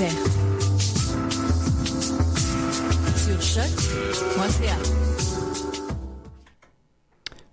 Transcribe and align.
Musique, 0.00 0.39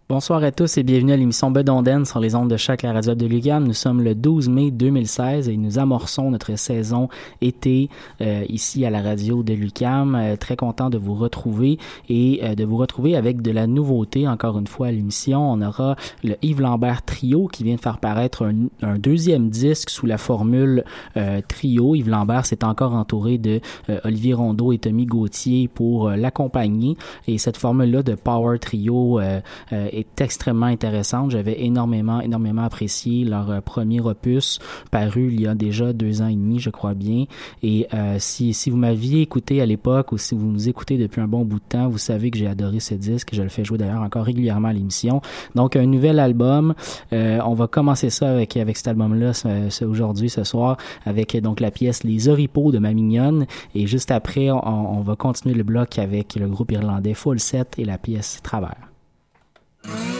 Bonsoir 0.09 0.41
à 0.41 0.53
tous 0.53 0.77
et 0.77 0.83
bienvenue 0.83 1.11
à 1.11 1.17
l'émission 1.17 1.51
Bedonden 1.51 2.05
sur 2.05 2.21
les 2.21 2.33
ondes 2.33 2.49
de 2.49 2.55
choc 2.55 2.81
la 2.81 2.93
radio 2.93 3.13
de 3.13 3.25
Lugam. 3.25 3.67
Nous 3.67 3.73
sommes 3.73 4.01
le 4.01 4.15
12 4.15 4.47
mai 4.47 4.71
2016 4.71 5.49
et 5.49 5.57
nous 5.57 5.79
amorçons 5.79 6.31
notre 6.31 6.57
saison 6.57 7.09
été 7.41 7.89
euh, 8.21 8.45
ici 8.47 8.85
à 8.85 8.89
la 8.89 9.01
radio 9.01 9.43
de 9.43 9.53
Lucam. 9.53 10.15
Euh, 10.15 10.37
très 10.37 10.55
content 10.55 10.89
de 10.89 10.97
vous 10.97 11.13
retrouver 11.13 11.77
et 12.07 12.39
euh, 12.41 12.55
de 12.55 12.63
vous 12.63 12.77
retrouver 12.77 13.17
avec 13.17 13.41
de 13.41 13.51
la 13.51 13.67
nouveauté 13.67 14.29
encore 14.29 14.57
une 14.57 14.67
fois 14.67 14.87
à 14.87 14.91
l'émission. 14.91 15.51
On 15.51 15.61
aura 15.61 15.97
le 16.23 16.37
Yves 16.41 16.61
Lambert 16.61 17.03
Trio 17.03 17.47
qui 17.47 17.65
vient 17.65 17.75
de 17.75 17.81
faire 17.81 17.97
paraître 17.97 18.45
un, 18.45 18.67
un 18.81 18.97
deuxième 18.97 19.49
disque 19.49 19.89
sous 19.89 20.05
la 20.05 20.17
formule 20.17 20.85
trio. 21.49 21.95
Yves 21.95 22.09
Lambert 22.09 22.45
s'est 22.45 22.63
encore 22.63 22.93
entouré 22.93 23.37
de 23.37 23.59
Olivier 24.05 24.33
Rondeau 24.33 24.71
et 24.71 24.77
Tommy 24.77 25.05
Gauthier 25.05 25.67
pour 25.67 26.11
l'accompagner 26.11 26.95
et 27.27 27.37
cette 27.37 27.57
formule-là 27.57 28.03
de 28.03 28.15
Power 28.15 28.57
Trio 28.59 29.19
est 29.97 30.21
extrêmement 30.21 30.67
intéressante. 30.67 31.31
J'avais 31.31 31.63
énormément, 31.63 32.21
énormément 32.21 32.63
apprécié 32.63 33.25
leur 33.25 33.49
euh, 33.49 33.61
premier 33.61 33.99
opus 33.99 34.59
paru 34.91 35.29
il 35.31 35.41
y 35.41 35.47
a 35.47 35.55
déjà 35.55 35.93
deux 35.93 36.21
ans 36.21 36.27
et 36.27 36.35
demi, 36.35 36.59
je 36.59 36.69
crois 36.69 36.93
bien. 36.93 37.25
Et 37.63 37.87
euh, 37.93 38.17
si, 38.19 38.53
si 38.53 38.69
vous 38.69 38.77
m'aviez 38.77 39.21
écouté 39.21 39.61
à 39.61 39.65
l'époque 39.65 40.11
ou 40.11 40.17
si 40.17 40.35
vous 40.35 40.47
nous 40.47 40.69
écoutez 40.69 40.97
depuis 40.97 41.21
un 41.21 41.27
bon 41.27 41.43
bout 41.43 41.59
de 41.59 41.65
temps, 41.67 41.89
vous 41.89 41.97
savez 41.97 42.31
que 42.31 42.37
j'ai 42.37 42.47
adoré 42.47 42.79
ce 42.79 42.93
disque. 42.93 43.29
Je 43.33 43.41
le 43.41 43.49
fais 43.49 43.63
jouer 43.63 43.77
d'ailleurs 43.77 44.01
encore 44.01 44.23
régulièrement 44.23 44.69
à 44.69 44.73
l'émission. 44.73 45.21
Donc 45.55 45.75
un 45.75 45.85
nouvel 45.85 46.19
album. 46.19 46.73
Euh, 47.13 47.39
on 47.45 47.53
va 47.53 47.67
commencer 47.67 48.09
ça 48.09 48.29
avec 48.29 48.57
avec 48.57 48.77
cet 48.77 48.87
album-là 48.87 49.31
aujourd'hui, 49.81 50.29
ce 50.29 50.43
soir, 50.43 50.77
avec 51.05 51.35
donc 51.41 51.59
la 51.59 51.71
pièce 51.71 52.03
Les 52.03 52.27
Oripeaux 52.27 52.71
de 52.71 52.79
Ma 52.79 52.93
Mignonne. 52.93 53.45
Et 53.75 53.87
juste 53.87 54.11
après, 54.11 54.51
on, 54.51 54.97
on 54.97 55.01
va 55.01 55.15
continuer 55.15 55.55
le 55.55 55.63
bloc 55.63 55.99
avec 55.99 56.35
le 56.35 56.47
groupe 56.47 56.71
irlandais 56.71 57.13
Full 57.13 57.39
Set 57.39 57.75
et 57.77 57.85
la 57.85 57.97
pièce 57.97 58.39
Travers. 58.43 58.96
J'avais 59.83 60.16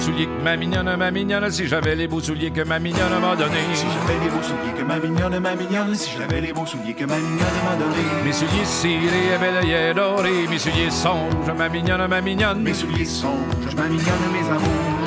souliers 0.00 0.26
que 0.26 0.42
ma 0.42 0.56
mignonne, 0.56 0.96
ma 0.96 1.10
mignonne, 1.10 1.50
si 1.50 1.66
j'avais 1.66 1.94
les 1.94 2.08
beaux 2.08 2.20
souliers 2.20 2.50
que 2.50 2.62
ma 2.62 2.78
mignonne 2.78 3.20
m'a 3.20 3.36
donné. 3.36 3.58
Si 3.74 3.84
j'avais 3.86 4.24
les 4.24 4.30
beaux 4.30 4.42
souliers 4.42 4.72
que 4.76 4.82
ma 4.82 4.98
mignonne, 4.98 5.38
ma 5.38 5.54
mignonne, 5.54 5.94
si 5.94 6.10
j'avais 6.18 6.40
les 6.40 6.52
beaux 6.52 6.66
souliers 6.66 6.94
que 6.94 7.04
ma 7.04 7.16
mignonne 7.16 7.60
m'a 7.64 7.76
donné. 7.76 8.02
Mes 8.24 8.32
souliers 8.32 8.64
cirés 8.64 9.34
et 9.34 9.38
belle 9.38 9.94
dorés, 9.94 10.46
mes 10.48 10.58
souliers 10.58 10.90
sont 10.90 11.28
rouges, 11.28 11.54
ma 11.56 11.68
mignonne, 11.68 12.06
ma 12.06 12.20
mignonne. 12.20 12.62
Mes 12.62 12.74
souliers 12.74 13.04
sont 13.04 13.28
rouges, 13.28 13.74
ma 13.76 13.84
mignonne, 13.84 14.26
mes 14.32 14.48
amours. 14.48 14.99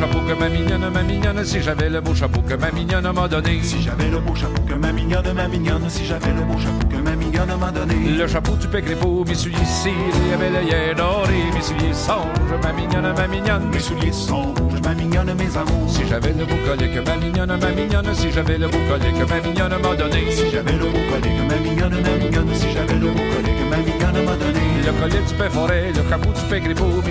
Chapeau 0.00 0.20
que 0.20 0.32
ma 0.32 0.48
mignonne, 0.48 0.90
ma 0.90 1.02
mignonne, 1.02 1.44
si 1.44 1.60
j'avais 1.60 1.90
le 1.90 2.00
beau 2.00 2.14
chapeau 2.14 2.40
que 2.40 2.54
ma 2.54 2.70
mignonne 2.70 3.12
m'a 3.12 3.28
donné. 3.28 3.60
Si 3.62 3.82
j'avais 3.82 4.08
le 4.08 4.18
beau 4.18 4.34
chapeau 4.34 4.62
que 4.66 4.74
ma 4.74 4.92
mignonne, 4.92 5.32
ma 5.34 5.46
mignonne, 5.46 5.90
si 5.90 6.06
j'avais 6.06 6.32
le 6.32 6.42
beau 6.42 6.58
chapeau 6.58 6.86
que 6.88 6.96
ma 6.96 7.14
mignonne 7.16 7.54
m'a 7.60 7.70
donné. 7.70 7.94
Le 8.18 8.26
chapeau 8.26 8.56
du 8.56 8.66
pec 8.68 8.86
crépot, 8.86 9.24
mes 9.28 9.34
souliers 9.34 9.58
cirés, 9.66 10.32
avec 10.32 10.52
l'œil 10.52 10.94
doré, 10.96 11.44
mes 11.52 11.60
souliers 11.60 11.92
songes, 11.92 12.54
ma 12.62 12.72
mignonne, 12.72 13.12
ma 13.14 13.26
mignonne. 13.26 13.68
Mes 13.70 13.78
souliers 13.78 14.12
sont 14.12 14.54
rouges, 14.54 14.80
ma 14.82 14.94
mignonne, 14.94 15.34
mes 15.34 15.56
amours. 15.56 15.90
Si 15.90 16.06
j'avais 16.08 16.32
le 16.32 16.46
beau 16.46 16.56
collier 16.66 16.88
que 16.88 17.00
ma 17.00 17.16
mignonne, 17.16 17.58
ma 17.60 17.70
mignonne, 17.70 18.14
si 18.14 18.32
j'avais 18.32 18.56
le 18.56 18.68
beau 18.68 18.78
collier 18.88 19.12
que 19.12 19.24
ma 19.28 19.40
mignonne 19.46 19.82
m'a 19.82 19.94
donné. 19.96 20.30
Si 20.30 20.50
j'avais 20.50 20.72
le 20.72 20.86
beau 20.86 21.04
collier 21.10 21.36
que 21.36 21.42
ma 21.52 21.60
mignonne, 21.60 22.02
ma 22.02 22.24
mignonne, 22.24 22.54
si 22.54 22.72
j'avais 22.72 22.94
le 22.94 23.08
beau 23.08 23.24
collier 23.36 23.52
que 23.52 23.69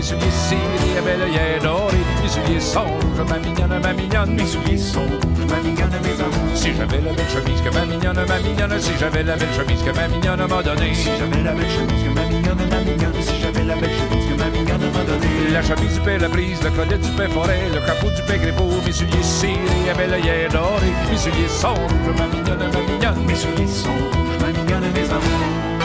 souliers 0.01 0.31
cirés, 0.31 0.97
avec 0.97 1.17
l'œil 1.17 1.59
doré, 1.61 1.97
mes 2.21 2.29
souliers 2.29 2.59
songes 2.59 3.09
ma 3.27 3.37
mignonne, 3.39 3.79
ma 3.81 3.93
mignonne. 3.93 4.35
Rouges, 4.39 5.45
ma 5.49 5.59
mignonne, 5.61 5.95
mes 6.03 6.21
amours. 6.21 6.55
Si 6.55 6.73
j'avais 6.75 7.01
la 7.01 7.13
belle 7.13 7.29
chemise 7.29 7.61
que 7.61 7.73
ma 7.73 7.85
mignonne, 7.85 8.25
ma 8.27 8.39
mignonne, 8.39 8.79
si 8.79 8.91
j'avais 8.99 9.23
la 9.23 9.35
belle 9.35 9.53
chemise 9.55 9.83
que 9.83 9.91
ma 9.91 10.07
mignonne 10.07 10.47
m'a 10.47 10.63
donnée. 10.63 10.93
Si 10.93 11.09
j'avais 11.17 11.43
la 11.43 11.53
belle 11.53 11.69
chemise 11.69 12.03
que 12.03 12.09
ma 12.09 12.25
mignonne, 12.25 12.69
ma 12.69 12.79
mignonne, 12.79 13.21
si 13.21 13.33
j'avais 13.41 13.63
la 13.63 13.75
belle 13.75 13.89
chemise 13.89 14.25
que 14.29 14.35
ma 14.37 14.49
mignonne 14.49 14.91
m'a 14.91 15.03
donnée. 15.03 15.51
La 15.51 15.61
chemise 15.61 15.93
du 15.93 15.99
père 16.01 16.19
la 16.19 16.27
brise, 16.27 16.61
le 16.63 16.69
collet 16.71 16.97
du 16.97 17.09
père 17.09 17.31
forêt, 17.31 17.61
le 17.73 17.79
capot 17.85 18.09
du 18.09 18.21
l'œil 20.07 20.47
doré. 20.51 20.89
Mes 21.09 21.17
souliers 21.17 21.47
sont 21.47 21.73
rouges, 21.73 22.15
ma 22.17 22.27
mignonne, 22.27 22.71
ma 22.71 22.81
mignonne. 22.81 23.25
Rouges, 23.91 24.39
ma 24.39 24.47
mignonne, 24.47 24.91
mes 24.93 25.09
amours. 25.09 25.78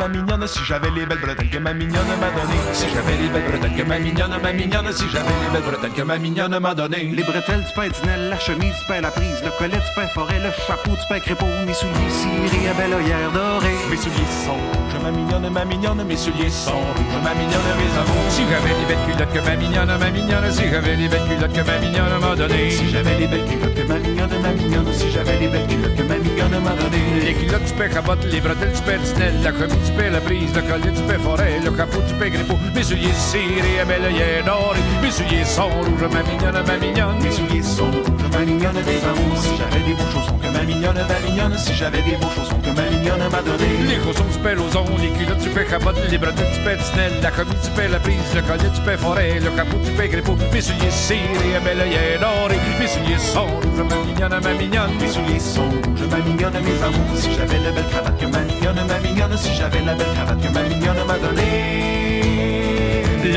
Ma 0.00 0.08
mignonne, 0.08 0.46
si 0.46 0.64
j'avais 0.64 0.90
les 0.90 1.04
belles 1.04 1.20
bretelles 1.20 1.50
que 1.50 1.58
ma 1.58 1.74
mignonne 1.74 2.12
m'a 2.18 2.30
donné. 2.30 2.58
Si 2.72 2.86
j'avais 2.88 3.16
les 3.18 3.28
belles 3.28 3.44
bretelles 3.44 3.76
que 3.76 3.82
ma 3.82 3.98
mignonne, 3.98 4.34
ma 4.42 4.52
mignonne, 4.52 4.92
si 4.92 5.04
j'avais 5.12 5.28
les 5.44 5.50
belles 5.52 5.70
bretelles 5.70 5.92
que 5.92 6.02
ma 6.02 6.16
mignonne 6.16 6.58
m'a 6.58 6.74
donné. 6.74 7.10
Les 7.14 7.22
bretelles 7.22 7.64
du 7.64 7.72
pain 7.74 7.88
Dinel, 7.88 8.30
la 8.30 8.38
chemise 8.38 8.78
du 8.78 8.84
pain 8.88 9.02
la 9.02 9.10
prise, 9.10 9.42
le 9.44 9.50
collet 9.58 9.76
du 9.76 9.92
pain 9.94 10.08
forêt, 10.08 10.38
le 10.38 10.50
chapeau 10.66 10.92
du 10.92 11.06
pain 11.08 11.20
crépot, 11.20 11.46
mes 11.66 11.74
souliers 11.74 12.10
cirés 12.10 12.68
à 12.70 12.74
belle 12.74 12.94
œillère 12.94 13.30
dorée. 13.32 13.76
Mes 13.90 13.96
souliers 13.98 14.32
sont 14.46 14.89
ma 15.02 15.10
mignonne, 15.10 15.48
ma 15.50 15.64
mignonne, 15.64 16.04
mes 16.04 16.16
souliers 16.16 16.50
sont 16.50 16.72
rouges, 16.72 17.22
ma 17.22 17.34
mignonne, 17.34 17.70
mes 17.78 17.92
amours. 17.98 18.30
Si 18.30 18.42
j'avais 18.48 18.74
les 18.78 18.86
belles 18.86 19.04
culottes 19.06 19.32
que 19.32 19.40
ma 19.40 19.56
mignonne, 19.56 19.98
ma 19.98 20.10
mignonne, 20.10 20.50
si 20.50 20.68
j'avais 20.68 20.96
les 20.96 21.08
belles 21.08 21.28
culottes 21.28 21.52
que 21.52 21.62
ma 21.62 21.78
mignonne 21.78 22.20
m'a 22.20 22.36
donné. 22.36 22.70
Si 22.70 22.88
j'avais 22.90 23.18
les 23.18 23.26
belles 23.26 23.44
culottes 23.44 23.74
que 23.74 23.82
ma 23.86 23.98
mignonne, 23.98 24.34
ma 24.42 24.52
mignonne, 24.52 24.92
si 24.92 25.10
j'avais 25.10 25.38
les 25.38 25.48
belles 25.48 25.66
culottes 25.66 25.96
que 25.96 26.02
ma 26.02 26.16
mignonne 26.16 26.62
m'a 26.62 26.74
donné. 26.74 27.00
Les 27.24 27.34
culottes 27.34 27.64
du 27.64 27.72
pain 27.74 27.88
cabotte, 27.88 28.24
les 28.24 28.40
bretelles 28.40 28.72
du 28.72 28.80
pain 28.82 28.98
Dinel, 29.02 29.34
la 29.42 29.50
chemise 29.52 29.90
du 29.90 29.92
pain 29.92 30.10
la 30.10 30.20
prise, 30.20 30.54
le 30.54 30.62
collier 30.62 30.90
du 30.90 31.02
pain 31.02 31.18
forêt, 31.18 31.60
le 31.64 31.70
capot 31.70 32.02
du 32.02 32.14
pain 32.14 32.28
grippeau, 32.28 32.56
mes 32.74 32.82
souliers 32.82 33.12
cirés 33.12 33.80
à 33.80 33.84
belle 33.84 34.04
œillère 34.04 34.44
dorée, 34.44 34.78
mes 35.02 35.10
Mes 35.10 35.16
souliers 35.16 35.44
sont 35.44 35.68
rouges, 35.68 36.06
ma 36.12 36.22
mignonne, 36.22 36.62
ma 36.64 36.76
mignonne. 36.76 37.18
Mes 37.20 37.32
souliers 37.32 37.62
sont 37.64 37.90
rouges, 37.90 38.30
ma 38.32 38.44
mignonne, 38.46 38.78
mes 38.86 39.02
amours. 39.02 39.42
Si 39.42 39.50
j'avais 39.58 39.82
des 39.84 39.94
beaux 39.94 40.10
chaussons 40.12 40.38
que 40.38 40.46
ma 40.46 40.62
mignonne, 40.62 40.94
ma 40.94 41.18
mignonne. 41.26 41.58
Si 41.58 41.74
j'avais 41.74 42.02
des 42.02 42.14
beaux 42.14 42.30
chaussons 42.30 42.60
que 42.62 42.70
ma 42.70 42.88
mignonne 42.88 43.26
m'a 43.28 43.42
donné. 43.42 43.66
Les 43.88 43.96
chaussons 43.96 44.24
du 44.30 44.38
père 44.38 44.54
Lozon, 44.90 45.02
les 45.02 45.10
culottes 45.10 45.38
du 45.38 45.48
père 45.50 45.66
Capote, 45.68 45.96
les 46.10 46.18
bretelles 46.18 46.52
du 46.52 46.60
père 46.60 46.78
Tinel, 46.78 47.12
la 47.22 47.30
commis 47.30 47.50
du 47.50 47.70
père 47.70 47.90
La 47.90 47.98
Prise, 47.98 48.34
le 48.34 48.42
collier 48.42 48.70
du 48.70 48.80
père 48.80 48.98
Forêt, 48.98 49.40
le 49.40 49.50
capot 49.50 49.78
du 49.78 49.90
père 49.90 50.08
Grippo. 50.08 50.36
Mes 50.52 50.60
souliers 50.60 50.90
cirés, 50.90 51.56
à 51.56 51.60
belle 51.60 51.80
œillère 51.80 52.20
dorée. 52.20 52.58
Mes 52.78 52.86
souliers 52.86 53.18
sont 53.18 53.46
rouges, 53.46 53.84
ma 53.88 54.04
mignonne, 54.04 54.40
ma 54.42 54.54
mignonne. 54.54 54.94
Mes 55.00 55.08
souliers 55.08 55.38
sont 55.38 55.68
rouges, 55.68 56.06
ma 56.10 56.18
mignonne, 56.18 56.54
mes 56.62 56.82
amours. 56.82 57.16
Si 57.16 57.30
j'avais 57.34 57.58
la 57.58 57.72
belle 57.72 57.88
cravate 57.90 58.18
que 58.18 58.26
ma 58.26 58.40
mignonne, 58.40 58.86
ma 58.86 58.98
mignonne. 59.00 59.36
Si 59.36 59.54
j'avais 59.54 59.82
la 59.82 59.94
belle 59.94 60.12
cravate 60.14 60.40
que 60.40 60.48
ma. 60.52 60.59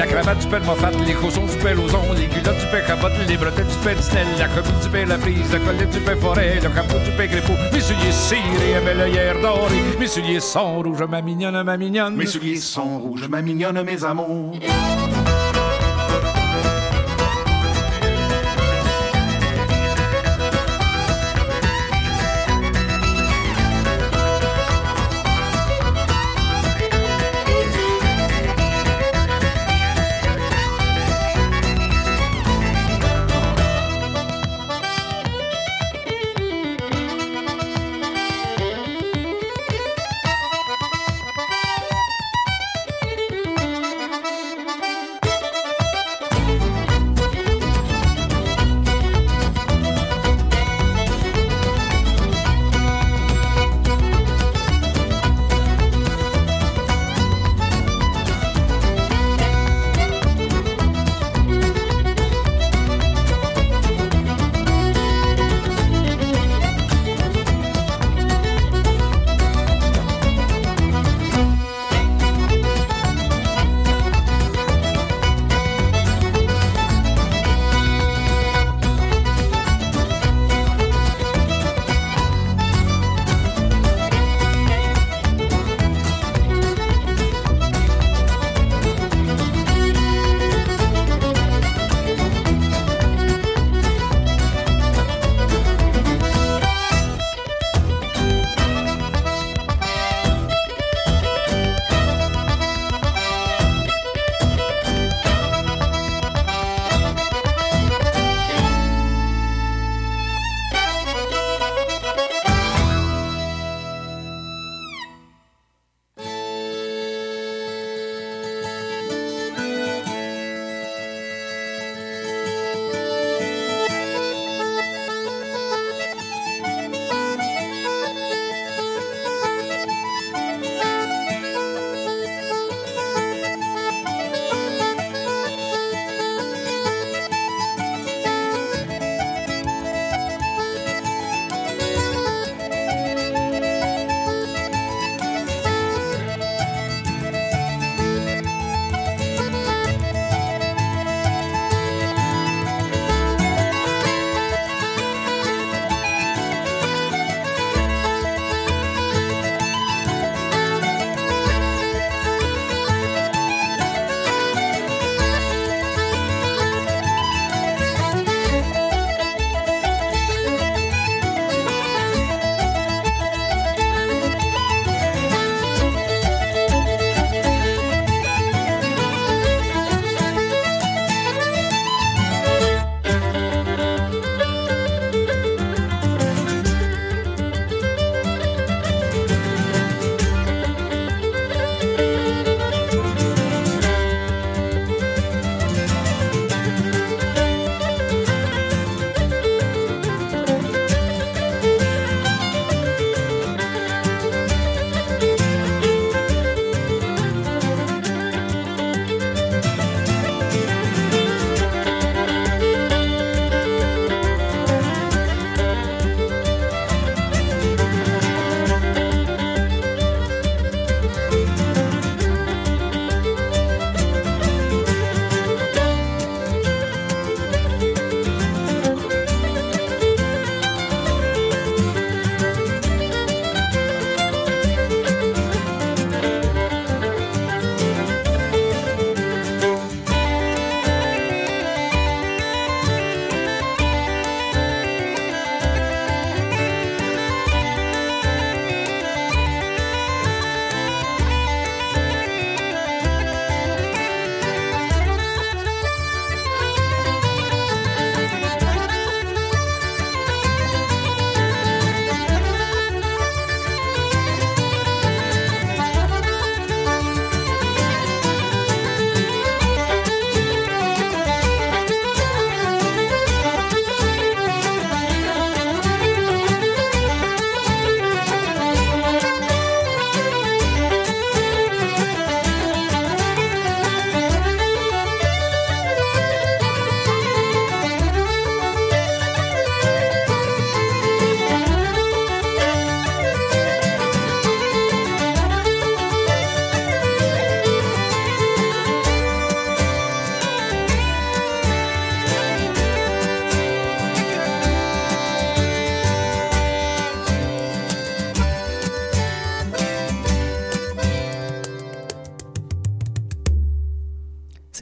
La 0.04 0.10
cravate 0.10 0.40
du 0.40 0.48
père 0.48 0.64
Moffat, 0.66 0.92
les 1.08 1.14
chaussons 1.14 1.46
du 1.46 1.58
père 1.60 1.76
Lozon, 1.76 2.02
les 2.18 2.28
culottes 2.28 2.60
du 2.60 2.66
père 2.66 2.86
Capote, 2.86 3.14
les 3.26 3.38
bretelles 3.38 3.66
du 3.66 3.76
père 3.78 3.98
Tinel, 3.98 4.28
la 4.38 4.50
commis 4.50 4.82
du 4.84 4.90
père 4.90 5.08
La 5.08 5.18
Prise, 5.18 5.54
le 5.54 5.60
collier 5.60 5.86
du 5.86 6.00
père 6.02 6.18
Forêt, 6.18 6.60
le 6.62 6.70
capot 6.70 7.00
du 7.06 7.12
père 7.12 7.28
Grippo. 7.30 7.54
Mes 7.72 7.80
souliers 7.80 8.12
cirés, 8.12 8.76
à 8.76 8.82
belle 8.82 9.00
œillère 9.00 9.40
dorée. 9.40 9.98
Mes 9.98 10.08
souliers 10.08 10.42
sont 10.42 10.82
rouges, 10.82 11.04
ma 11.10 11.22
mignonne, 11.22 11.64
ma 11.64 11.78
mignonne. 11.78 12.18
Mes 12.18 12.26
souliers 12.26 12.58
sont 12.58 13.00
rouges, 13.00 13.30
ma 13.30 13.42
mignonne, 13.42 13.82
mes 13.82 14.04
amours. 14.04 14.60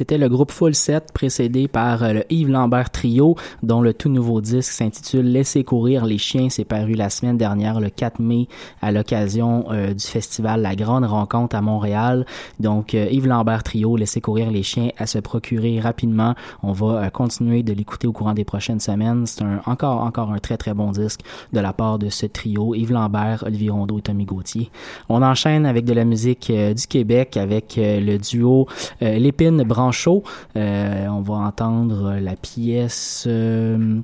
C'était 0.02 0.18
le 0.18 0.30
groupe 0.30 0.52
Full 0.52 0.74
Set 0.74 1.12
précédé 1.14 1.68
par 1.68 2.02
euh, 2.02 2.14
le 2.14 2.24
Yves 2.32 2.50
Lambert 2.50 2.90
Trio 2.90 3.36
dont 3.62 3.84
le 3.84 3.94
tout 3.94 4.10
nouveau 4.10 4.42
disque 4.42 4.72
s'intitule 4.72 5.28
Laissez 5.28 5.64
courir 5.64 6.06
les 6.08 6.18
chiens. 6.18 6.50
C'est 6.50 6.66
paru 6.66 6.94
la 6.94 7.12
semaine 7.12 7.38
dernière 7.38 7.80
le 7.80 7.92
4 7.92 8.20
mai 8.20 8.48
à 8.82 8.92
l'occasion 8.92 9.66
euh, 9.70 9.94
du 9.94 10.04
festival 10.04 10.64
La 10.64 10.76
Grande 10.76 11.06
Rencontre 11.06 11.56
à 11.56 11.62
Montréal. 11.62 12.26
Donc 12.60 12.96
euh, 12.96 13.10
Yves 13.12 13.28
Lambert 13.28 13.62
Trio, 13.62 13.96
Laissez 13.96 14.22
courir 14.22 14.50
les 14.50 14.64
chiens 14.64 14.90
à 14.98 15.06
se 15.06 15.20
procurer 15.20 15.80
rapidement. 15.80 16.34
On 16.64 16.72
va 16.72 17.12
continuer 17.12 17.62
de 17.62 17.72
l'écouter 17.72 18.08
au 18.08 18.12
courant 18.12 18.34
des 18.34 18.44
prochaines 18.44 18.80
semaines. 18.80 19.28
C'est 19.28 19.46
encore 19.68 20.02
encore 20.02 20.32
un 20.32 20.40
très 20.40 20.58
très 20.58 20.74
bon 20.74 20.90
disque 20.90 21.22
de 21.54 21.60
la 21.60 21.74
part 21.74 22.00
de 22.00 22.10
ce 22.10 22.26
trio 22.26 22.74
Yves 22.74 22.92
Lambert, 22.92 23.44
Olivier 23.46 23.70
Rondeau 23.70 24.00
et 24.00 24.02
Tommy 24.02 24.26
Gauthier. 24.26 24.72
On 25.10 25.22
enchaîne 25.22 25.68
avec 25.68 25.86
de 25.86 25.94
la 25.94 26.06
musique 26.06 26.52
du 26.52 26.88
Québec 26.88 27.38
avec 27.38 27.76
le 27.78 28.18
duo 28.18 28.66
L'épine 29.00 29.62
Euh, 30.56 31.08
on 31.08 31.22
va 31.22 31.36
entendre 31.36 32.18
la 32.22 32.36
pièce, 32.36 33.26
euh, 33.28 34.00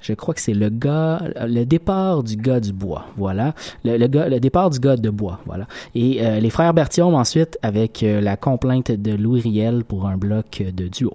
je 0.00 0.12
crois 0.12 0.34
que 0.34 0.40
c'est 0.40 0.54
le 0.54 0.68
gars, 0.68 1.20
le 1.46 1.64
départ 1.64 2.22
du 2.22 2.36
gars 2.36 2.60
du 2.60 2.72
bois, 2.72 3.06
voilà. 3.16 3.54
Le, 3.84 4.38
départ 4.38 4.70
du 4.70 4.78
gars 4.78 4.96
de 4.96 5.10
bois, 5.10 5.40
voilà. 5.46 5.66
Et 5.94 6.24
euh, 6.24 6.40
les 6.40 6.50
frères 6.50 6.74
Berthiaume 6.74 7.14
ensuite 7.14 7.58
avec 7.62 8.04
la 8.04 8.36
complainte 8.36 8.90
de 8.90 9.12
Louis 9.12 9.40
Riel 9.40 9.84
pour 9.84 10.06
un 10.06 10.16
bloc 10.16 10.62
de 10.74 10.88
duo. 10.88 11.14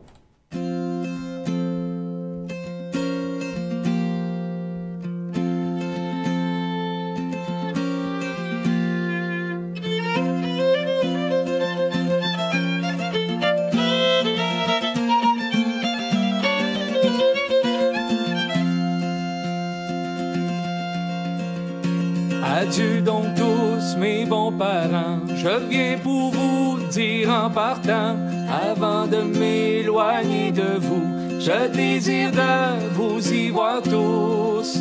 De 32.08 32.94
vous 32.94 33.34
y 33.34 33.50
voir 33.50 33.82
tous. 33.82 34.78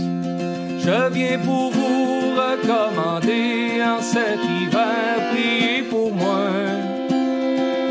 Je 0.78 1.09
viens 1.11 1.38
pour 1.38 1.71
vous 1.71 2.35
recommander 2.37 3.83
en 3.83 4.02
cet 4.02 4.40
hiver, 4.45 5.31
priez 5.33 5.83
pour 5.88 6.12
moi. 6.12 6.49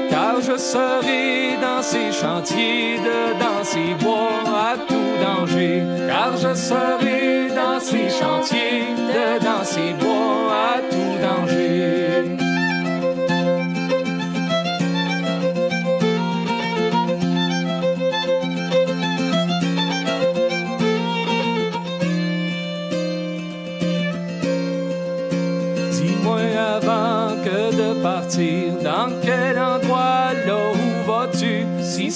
Car 0.10 0.36
je 0.40 0.56
serai 0.58 1.58
dans 1.60 1.82
ces 1.82 2.12
chantiers, 2.12 2.98
de 3.00 3.40
dans 3.40 3.64
ces 3.64 3.96
bois 4.04 4.44
à 4.72 4.78
tout 4.88 5.14
danger. 5.20 5.82
Car 6.08 6.38
je 6.38 6.54
serai 6.54 7.03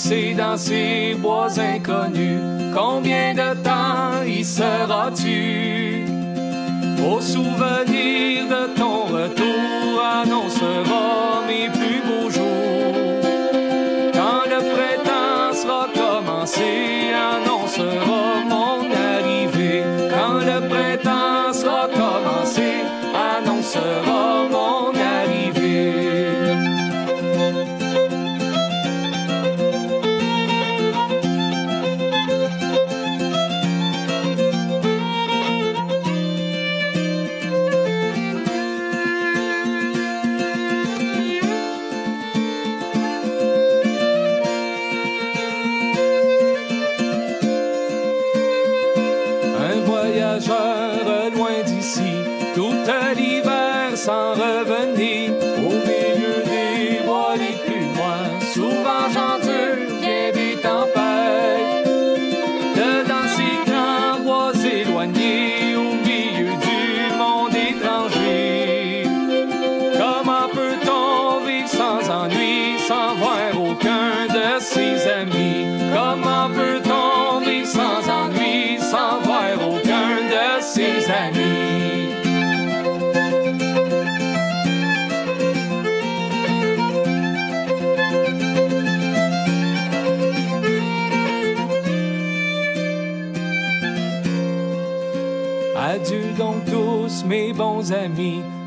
C'est 0.10 0.34
dans 0.36 0.56
ces 0.56 1.16
bois 1.16 1.50
inconnus, 1.60 2.40
combien 2.74 3.34
de 3.34 3.54
temps 3.62 4.24
y 4.26 4.42
seras-tu? 4.42 6.06
Au 7.06 7.20
souvenir 7.20 8.48
de 8.48 8.74
ton 8.80 9.02
retour 9.04 10.02
annoncera 10.22 11.44
mes 11.46 11.68
plus 11.78 12.00
beaux 12.08 12.30
jours. 12.30 12.96
Quand 14.14 14.44
le 14.50 14.60
printemps 14.74 15.54
sera 15.54 15.88
commencé, 15.94 16.87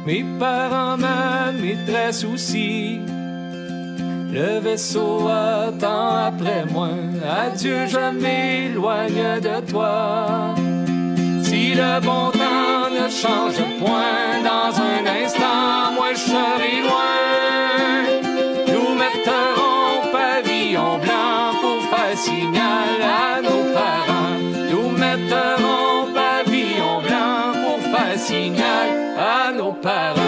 mes 0.07 0.25
parents, 0.39 0.97
ma 0.97 1.53
maîtresse 1.53 2.25
aussi. 2.25 3.01
Le 4.33 4.61
vaisseau 4.61 5.29
attend 5.29 6.27
après 6.29 6.65
moi. 6.71 6.91
Adieu, 7.25 7.87
je 7.87 8.11
m'éloigne 8.11 9.41
de 9.41 9.61
toi. 9.71 10.55
Si 11.43 11.75
le 11.75 12.01
bon 12.01 12.31
temps 12.31 12.89
ne 12.91 13.09
change 13.09 13.61
point 13.81 14.41
dans 14.45 14.73
un 14.81 15.25
instant, 15.25 15.93
moi 15.95 16.13
je 16.13 16.19
serai 16.19 16.83
loin. 16.83 17.00
À 29.83 30.20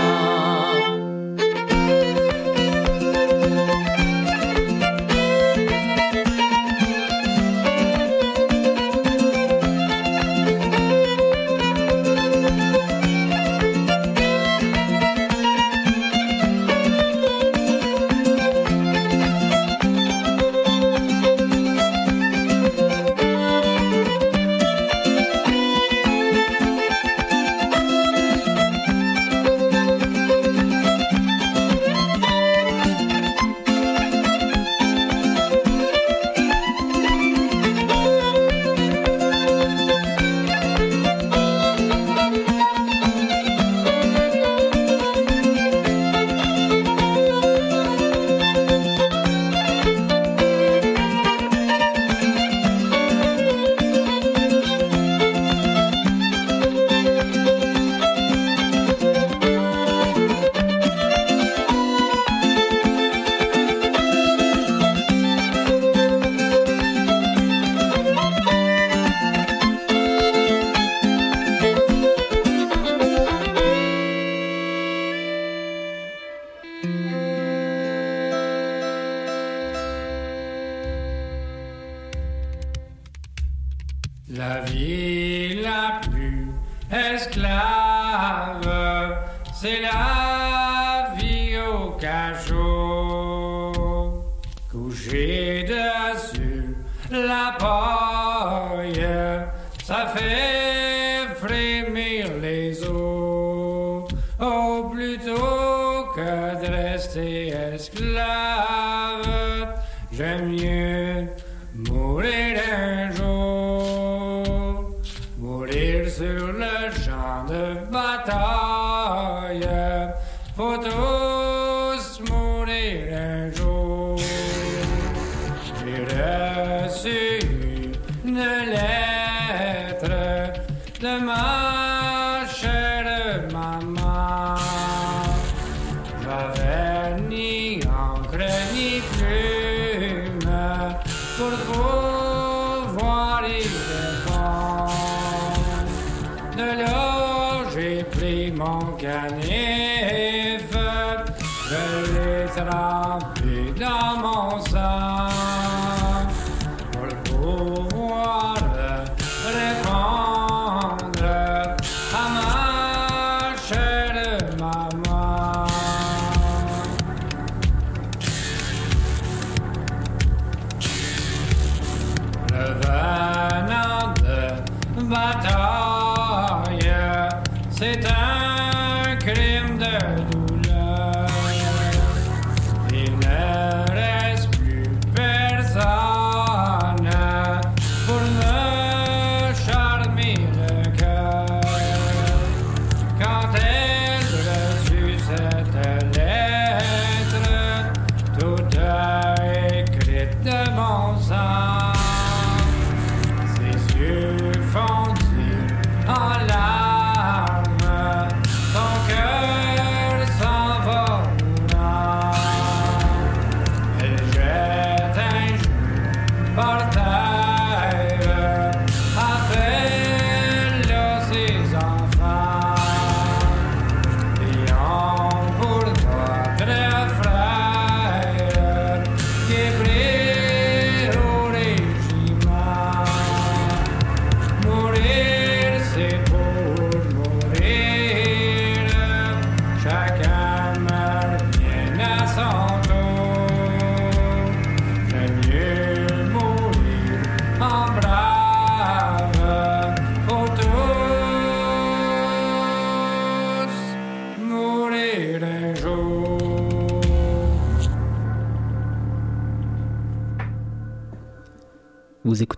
sur 116.16 116.52
le 116.52 116.92
champ 116.92 117.44
de 117.48 117.90
bataille. 117.90 118.61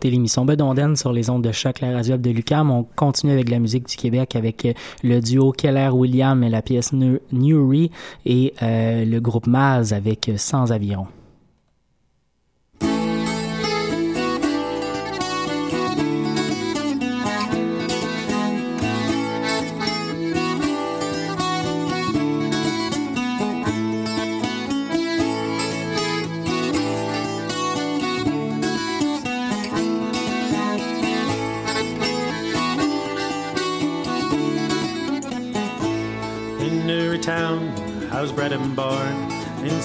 Vous 0.04 0.08
écoutez 0.08 0.16
l'émission 0.16 0.44
Bedonden 0.44 0.96
sur 0.96 1.14
les 1.14 1.30
ondes 1.30 1.42
de 1.42 1.50
choc, 1.50 1.80
la 1.80 1.90
radio 1.90 2.18
de 2.18 2.28
Lucam. 2.28 2.70
On 2.70 2.84
continue 2.94 3.32
avec 3.32 3.48
la 3.48 3.58
musique 3.58 3.88
du 3.88 3.96
Québec 3.96 4.36
avec 4.36 4.66
euh, 4.66 4.74
le 5.02 5.20
duo 5.20 5.50
Keller-William 5.52 6.44
et 6.44 6.50
la 6.50 6.60
pièce 6.60 6.92
Newry 7.32 7.90
et 8.26 8.52
euh, 8.60 9.06
le 9.06 9.20
groupe 9.20 9.46
Maz 9.46 9.94
avec 9.94 10.28
euh, 10.28 10.36
Sans 10.36 10.72
Aviron. 10.72 11.06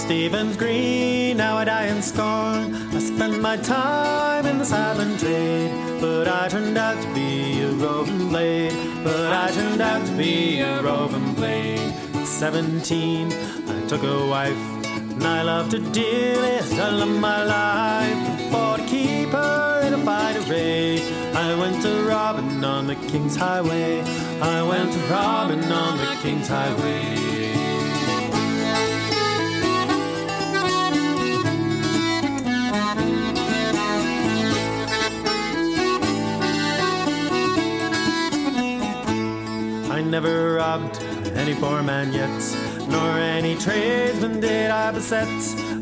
Stephen's 0.10 0.58
Green, 0.58 1.38
now 1.38 1.58
I 1.58 1.65
die 1.65 1.86
in 1.86 2.02
scorn. 2.02 2.74
I 2.74 2.98
spent 2.98 3.39
my 3.43 3.58
time 3.58 4.48
in 4.48 4.58
the 4.58 4.65
silent 4.65 5.19
trade, 5.19 5.69
but 6.02 6.28
I 6.28 6.48
turned 6.48 6.80
out 6.80 7.00
to 7.00 7.13
be 7.13 7.62
a 7.62 7.69
roving 7.74 8.28
blade. 8.30 8.74
But 9.04 9.32
I 9.32 9.52
turned 9.52 9.82
out 9.82 10.04
to 10.08 10.12
be 10.13 10.62
a 10.62 10.82
roving 10.82 11.36
blade. 11.36 11.93
At 12.15 12.26
17, 12.26 13.32
I 13.67 13.86
took 13.88 14.02
a 14.02 14.26
wife, 14.26 14.58
and 14.88 15.24
I 15.24 15.43
loved 15.43 15.74
her 15.74 15.91
dearly 15.91 16.54
as 16.58 16.74
I 16.74 16.89
love 16.89 17.19
my 17.19 17.43
life. 17.43 18.52
For 18.52 18.78
to 18.78 18.89
keep 18.89 19.30
her 19.30 19.84
in 19.86 19.93
a 19.93 20.00
fight 20.00 20.38
array, 20.50 21.04
I 21.36 21.54
went 21.54 21.84
to 21.84 22.02
robbing 22.10 22.63
on 22.63 22.88
the 22.88 22.95
King's 22.95 23.36
Highway. 23.36 24.02
I 24.41 24.63
went 24.63 24.91
to 24.91 25.00
robbing 25.02 25.72
on 25.72 26.00
the 26.00 26.17
King's 26.24 26.48
Highway. 26.48 27.29
Never 40.10 40.56
robbed 40.56 40.98
any 41.36 41.54
poor 41.54 41.84
man 41.84 42.12
yet, 42.12 42.41
nor 42.89 43.12
any 43.19 43.56
tradesman 43.56 44.39
did 44.39 44.72
I 44.72 44.91
beset. 44.91 45.28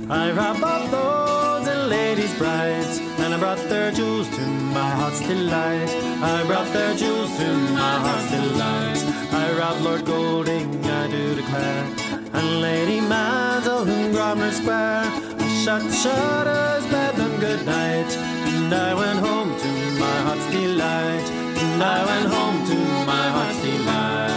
I 0.10 0.32
robbed 0.32 0.60
both 0.60 0.92
lords 0.92 1.68
and 1.68 1.90
ladies' 1.90 2.34
brides, 2.38 3.00
and 3.20 3.34
I 3.34 3.40
brought 3.40 3.58
their 3.70 3.92
jewels 3.92 4.28
to 4.36 4.42
my 4.42 4.90
heart's 4.90 5.22
delight. 5.22 5.90
I 6.22 6.44
brought 6.46 6.72
their 6.74 6.94
jewels 6.96 7.36
to 7.38 7.48
my 7.82 7.96
heart's 8.06 8.30
delight. 8.32 9.00
I 9.32 9.58
robbed 9.58 9.82
Lord 9.82 10.06
Golding, 10.06 10.86
I 10.86 11.08
do 11.10 11.36
declare, 11.36 11.86
and 12.34 12.62
Lady 12.62 13.00
Mansell 13.00 13.88
in 13.88 14.12
Grosvenor 14.12 14.52
Square. 14.52 15.04
I 15.40 15.48
shut 15.64 15.84
shutters, 15.94 16.86
bade 16.92 17.16
them 17.16 17.40
good 17.40 17.66
night, 17.66 18.12
and 18.18 18.74
I 18.74 18.94
went 18.94 19.20
home 19.20 19.58
to 19.58 19.68
my 20.00 20.18
heart's 20.28 20.48
delight. 20.52 21.28
And 21.60 21.84
I 21.84 22.06
went 22.06 22.28
home 22.34 22.66
to 22.70 22.97
my 23.08 23.28
heart's 23.30 23.62
delight. 23.62 24.28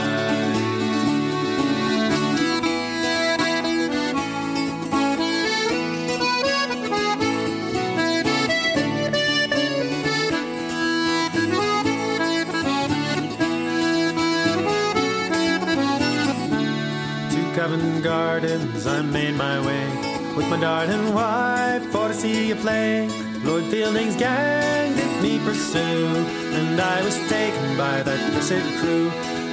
To 17.33 17.57
Covent 17.57 18.05
Gardens, 18.05 18.87
I 18.87 19.03
made 19.03 19.35
my 19.35 19.59
way 19.67 19.87
with 20.37 20.49
my 20.49 20.61
darling 20.61 21.13
wife 21.13 21.85
for 21.91 22.07
to 22.07 22.15
see 22.15 22.53
a 22.53 22.57
play. 22.57 23.09
Lord 23.43 23.65
Fielding's 23.65 24.15
gang 24.15 25.10
me 25.23 25.39
pursue, 25.41 26.07
and 26.57 26.81
I 26.81 27.03
was 27.03 27.17
taken 27.29 27.77
by 27.77 28.03
that 28.03 28.33
cursed 28.33 28.79
crew, 28.81 29.11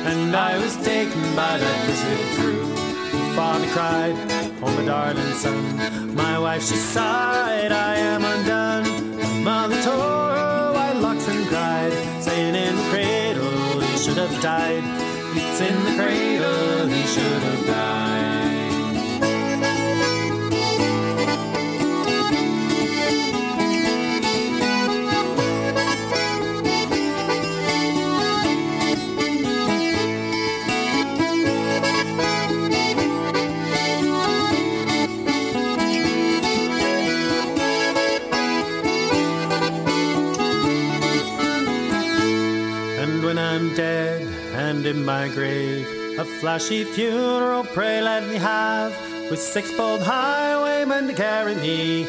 and 0.10 0.36
I 0.36 0.58
was 0.58 0.76
taken 0.78 1.22
by 1.36 1.58
that 1.58 1.78
cursed 1.86 2.40
crew. 2.40 2.66
Father 3.36 3.68
cried, 3.68 4.16
oh 4.64 4.74
my 4.76 4.86
darling 4.86 5.34
son. 5.34 6.16
My 6.16 6.40
wife 6.40 6.64
she 6.64 6.76
sighed, 6.76 7.72
I 7.72 7.96
am 7.98 8.24
undone. 8.24 9.44
Mother 9.44 9.80
tore 9.84 10.32
her 10.40 10.74
white 10.74 11.00
locks 11.00 11.28
and 11.28 11.48
cried, 11.48 11.94
saying 12.24 12.56
in 12.56 12.76
the 12.76 12.84
cradle 12.90 13.80
he 13.82 13.98
should 13.98 14.18
have 14.18 14.42
died. 14.42 14.84
It's 15.36 15.62
in 15.62 15.76
the 15.86 15.94
cradle 16.02 16.88
he 16.88 17.04
should 17.04 17.44
have 17.44 17.66
died. 17.68 18.47
Dead 43.78 44.24
and 44.56 44.88
in 44.88 45.06
my 45.06 45.28
grave, 45.28 45.86
a 46.18 46.26
flashy 46.26 46.84
funeral, 46.84 47.64
pray 47.64 48.02
let 48.02 48.28
me 48.28 48.36
have, 48.36 48.92
with 49.30 49.40
six 49.40 49.72
bold 49.78 50.02
highwaymen 50.02 51.06
to 51.06 51.14
carry 51.14 51.54
me. 51.54 52.04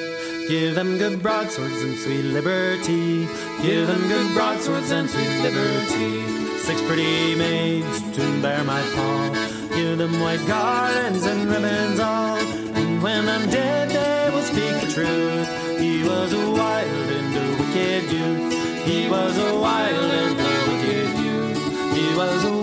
Give 0.48 0.74
them 0.74 0.96
good 0.96 1.22
broadswords 1.22 1.82
and 1.82 1.94
sweet 1.98 2.22
liberty. 2.22 3.28
Give 3.60 3.86
them 3.86 4.00
good 4.08 4.32
broadswords 4.32 4.90
and 4.92 5.10
sweet 5.10 5.42
liberty. 5.42 6.56
Six 6.56 6.80
pretty 6.88 7.34
maids 7.34 8.00
to 8.16 8.22
bear 8.40 8.64
my 8.64 8.80
pall. 8.94 9.28
Give 9.76 9.98
them 9.98 10.18
white 10.22 10.44
garlands 10.46 11.26
and 11.26 11.50
ribbons 11.50 12.00
all. 12.00 12.38
And 12.80 13.02
when 13.02 13.28
I'm 13.28 13.46
dead, 13.50 13.90
they 13.90 14.34
will 14.34 14.42
speak 14.42 14.74
the 14.80 14.90
truth. 14.90 15.78
He 15.78 16.02
was 16.02 16.32
a 16.32 16.50
wild 16.50 17.10
and 17.18 17.36
a 17.36 17.62
wicked 17.62 18.10
youth. 18.10 18.86
He 18.86 19.10
was 19.10 19.36
a 19.36 19.58
wild 19.58 20.10
and 20.12 20.47
was 22.18 22.44
a 22.44 22.57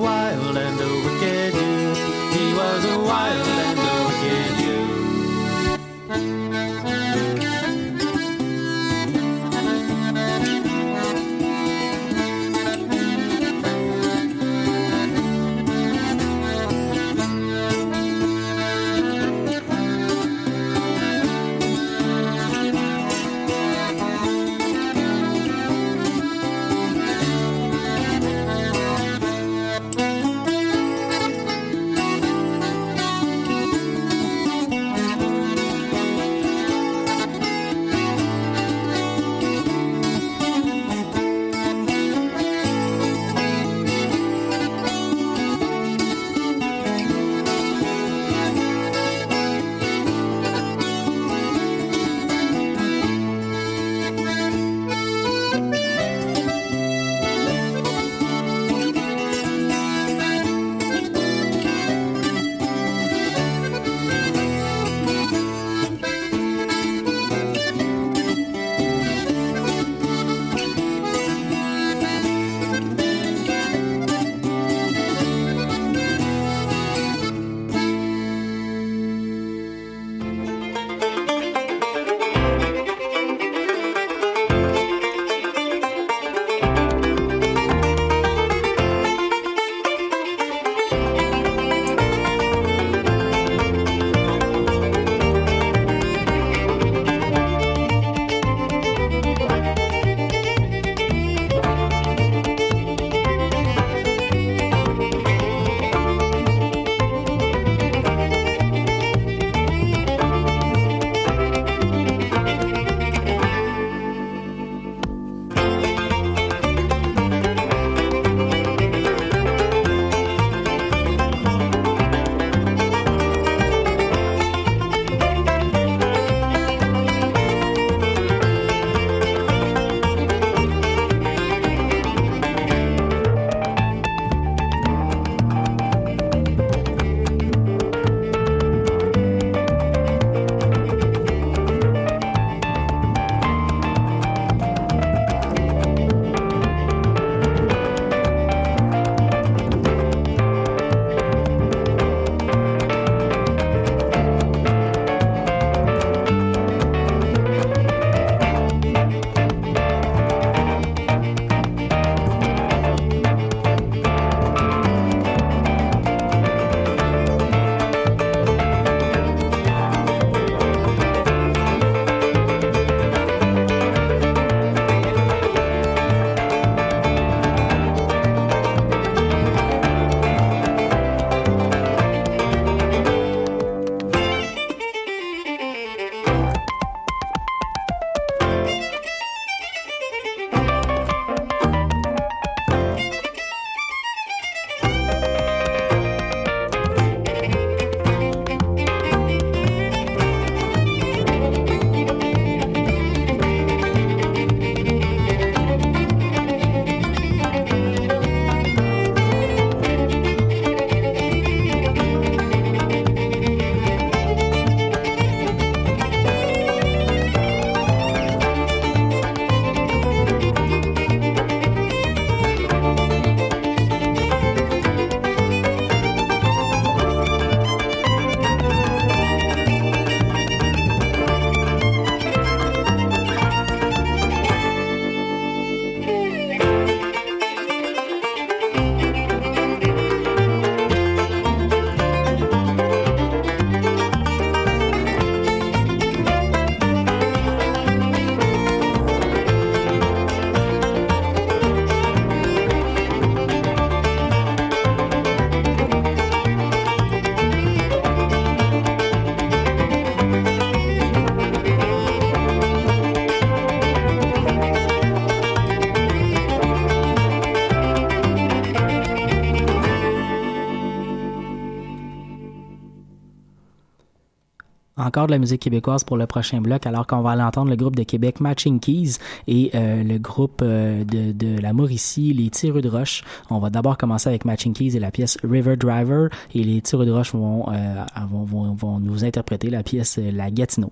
de 275.28 275.32
la 275.32 275.38
musique 275.38 275.62
québécoise 275.62 276.04
pour 276.04 276.18
le 276.18 276.26
prochain 276.26 276.62
bloc, 276.62 276.86
alors 276.86 277.08
qu'on 277.08 277.22
va 277.22 277.32
aller 277.32 277.44
entendre 277.44 277.70
le 277.70 277.76
groupe 277.76 277.96
de 277.96 278.04
Québec 278.04 278.40
Matching 278.40 278.80
Keys 278.80 279.18
et 279.48 279.72
euh, 279.76 280.04
le 280.04 280.18
groupe 280.18 280.62
euh, 280.62 281.04
de, 281.04 281.32
de 281.32 281.60
la 281.60 281.74
Mauricie, 281.74 282.34
les 282.34 282.50
Tireux 282.50 282.82
de 282.82 282.90
Roche. 282.90 283.24
On 283.50 283.60
va 283.60 283.70
d'abord 283.70 283.98
commencer 283.98 284.30
avec 284.30 284.46
Matching 284.46 284.74
Keys 284.74 284.96
et 284.96 285.00
la 285.00 285.12
pièce 285.12 285.38
River 285.44 285.76
Driver, 285.78 286.30
et 286.54 286.64
les 286.64 286.82
Tireux 286.82 287.06
de 287.06 287.12
Roche 287.12 287.34
vont, 287.34 287.66
euh, 287.70 288.04
vont, 288.30 288.44
vont, 288.44 288.74
vont 288.74 289.00
nous 289.00 289.24
interpréter 289.24 289.70
la 289.70 289.84
pièce 289.84 290.18
La 290.18 290.52
Gatineau. 290.52 290.92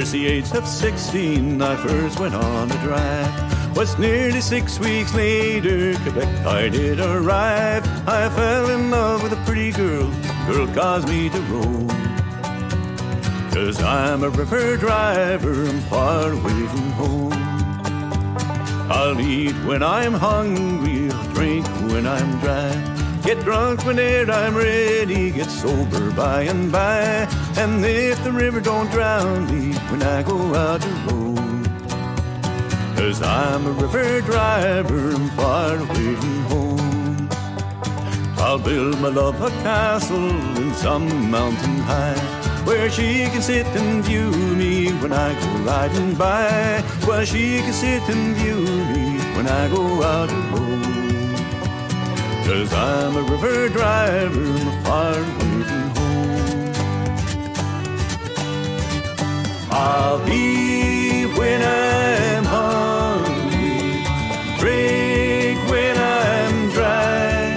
Scarce 0.00 0.12
the 0.12 0.26
age 0.28 0.52
of 0.52 0.66
16, 0.66 1.60
I 1.60 1.76
first 1.76 2.18
went 2.18 2.34
on 2.34 2.70
a 2.70 2.82
drive. 2.82 3.76
Was 3.76 3.98
nearly 3.98 4.40
six 4.40 4.78
weeks 4.78 5.12
later, 5.12 5.94
Quebec 6.00 6.46
I 6.46 6.70
did 6.70 7.00
arrive. 7.00 7.86
I 8.08 8.30
fell 8.30 8.70
in 8.70 8.90
love 8.90 9.22
with 9.22 9.34
a 9.34 9.44
pretty 9.44 9.72
girl, 9.72 10.10
girl 10.46 10.66
caused 10.68 11.06
me 11.06 11.28
to 11.28 11.40
roam. 11.52 11.88
Cause 13.52 13.82
I'm 13.82 14.22
a 14.22 14.30
river 14.30 14.78
driver, 14.78 15.66
I'm 15.66 15.80
far 15.80 16.32
away 16.32 16.66
from 16.68 16.90
home. 16.92 17.32
I'll 18.90 19.20
eat 19.20 19.56
when 19.66 19.82
I'm 19.82 20.14
hungry, 20.14 21.10
I'll 21.10 21.34
drink 21.34 21.66
when 21.92 22.06
I'm 22.06 22.40
dry. 22.40 22.72
Get 23.22 23.40
drunk 23.40 23.84
whenever 23.84 24.32
I'm 24.32 24.54
ready, 24.54 25.30
get 25.30 25.50
sober 25.50 26.10
by 26.12 26.44
and 26.44 26.72
by. 26.72 27.28
And 27.58 27.84
if 27.84 28.24
the 28.24 28.32
river 28.32 28.62
don't 28.62 28.90
drown 28.90 29.44
me 29.46 29.69
when 29.90 30.02
I 30.02 30.22
go 30.22 30.54
out 30.54 30.84
roam. 31.06 31.64
Cause 32.96 33.22
I'm 33.22 33.66
a 33.66 33.72
river 33.72 34.20
driver, 34.20 35.10
I'm 35.10 35.28
far 35.30 35.76
away 35.76 36.14
from 36.14 36.42
home. 36.52 37.28
I'll 38.38 38.58
build 38.58 39.00
my 39.00 39.08
love 39.08 39.40
a 39.42 39.50
castle 39.62 40.30
in 40.56 40.72
some 40.74 41.30
mountain 41.30 41.78
high. 41.80 42.18
Where 42.64 42.90
she 42.90 43.24
can 43.32 43.42
sit 43.42 43.66
and 43.66 44.04
view 44.04 44.30
me 44.30 44.92
when 45.02 45.12
I 45.12 45.34
go 45.40 45.48
riding 45.70 46.14
by. 46.14 46.82
Where 47.04 47.26
she 47.26 47.58
can 47.58 47.72
sit 47.72 48.02
and 48.08 48.36
view 48.36 48.60
me 48.92 49.18
when 49.36 49.46
I 49.46 49.68
go 49.68 50.02
out 50.02 50.30
roam. 50.52 50.82
Cause 52.46 52.72
I'm 52.72 53.16
a 53.16 53.22
river 53.22 53.68
driver, 53.68 54.58
far 54.84 55.14
away 55.14 55.49
I'll 59.82 60.22
be 60.26 61.24
when 61.38 61.62
I'm 61.62 62.44
hungry, 62.44 64.04
drink 64.58 65.58
when 65.70 65.96
I'm 65.96 66.68
dry, 66.68 67.56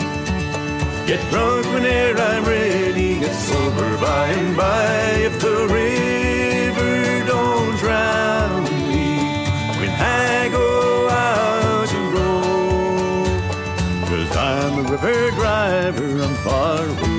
get 1.06 1.20
drunk 1.30 1.66
whenever 1.74 2.22
I'm 2.22 2.46
ready, 2.46 3.20
get 3.20 3.36
sober 3.36 3.98
by 3.98 4.28
and 4.30 4.56
by. 4.56 4.86
If 5.28 5.42
the 5.42 5.68
river 5.68 7.26
don't 7.28 7.76
drown 7.78 8.64
me, 8.88 9.44
when 9.80 9.90
I 9.90 10.48
go 10.50 11.10
out 11.10 11.90
to 11.90 12.00
roam. 12.16 13.28
Cause 14.08 14.38
I'm 14.38 14.80
a 14.80 14.84
river 14.90 15.32
driver, 15.32 16.24
I'm 16.24 16.36
far 16.36 16.86
away 16.86 17.13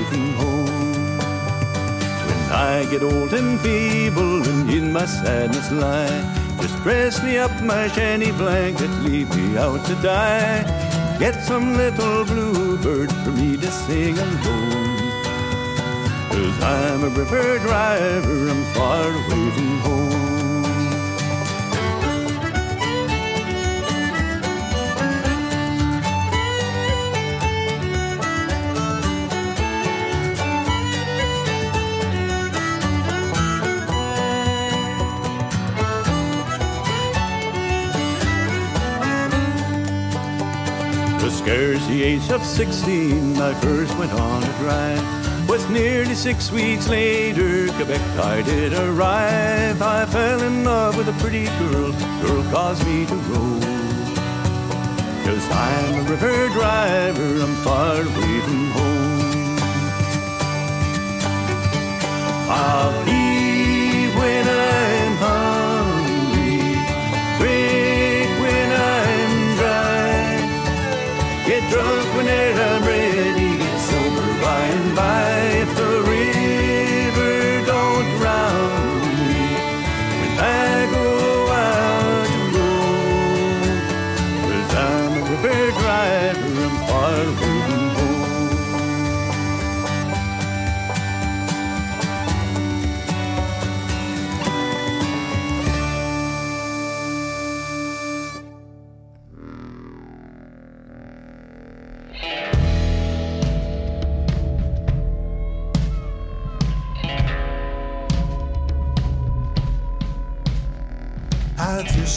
I 2.55 2.85
get 2.89 3.03
old 3.03 3.33
and 3.33 3.59
feeble 3.59 4.41
and 4.47 4.69
in 4.69 4.93
my 4.93 5.05
sadness 5.05 5.69
lie, 5.73 6.23
just 6.61 6.81
dress 6.83 7.21
me 7.21 7.37
up 7.37 7.51
my 7.61 7.89
shanty 7.89 8.31
blanket, 8.31 8.89
leave 9.03 9.29
me 9.35 9.57
out 9.57 9.85
to 9.87 9.95
die. 9.95 10.63
Get 11.19 11.35
some 11.43 11.75
little 11.75 12.23
bluebird 12.23 13.11
for 13.11 13.31
me 13.31 13.57
to 13.57 13.67
sing 13.69 14.17
alone. 14.17 14.97
Cause 16.29 16.63
I'm 16.63 17.03
a 17.03 17.09
river 17.09 17.59
driver, 17.59 18.49
I'm 18.49 18.63
far 18.73 19.03
away 19.03 19.51
from 19.51 19.79
home. 19.79 20.14
Scarce 41.45 41.85
the 41.85 42.01
age 42.01 42.27
of 42.31 42.43
16, 42.43 43.37
I 43.39 43.53
first 43.61 43.95
went 43.99 44.11
on 44.13 44.43
a 44.43 44.57
drive. 44.57 45.47
Was 45.47 45.69
nearly 45.69 46.15
six 46.15 46.51
weeks 46.51 46.89
later, 46.89 47.71
Quebec 47.73 48.01
I 48.17 48.41
did 48.41 48.73
arrive. 48.73 49.79
I 49.79 50.07
fell 50.07 50.41
in 50.41 50.63
love 50.63 50.97
with 50.97 51.07
a 51.07 51.13
pretty 51.21 51.45
girl, 51.59 51.91
girl 52.23 52.43
caused 52.51 52.83
me 52.87 53.05
to 53.05 53.15
roam. 53.29 53.61
Cause 55.23 55.47
I'm 55.51 55.93
a 55.93 56.09
river 56.09 56.49
driver, 56.49 57.43
I'm 57.43 57.55
far 57.63 57.93
away 57.93 58.39
from 58.45 58.65
home. 58.71 59.57
I'll 62.49 63.05
be 63.05 63.24
drunk 71.75 72.15
when 72.15 72.27
it. 72.27 72.54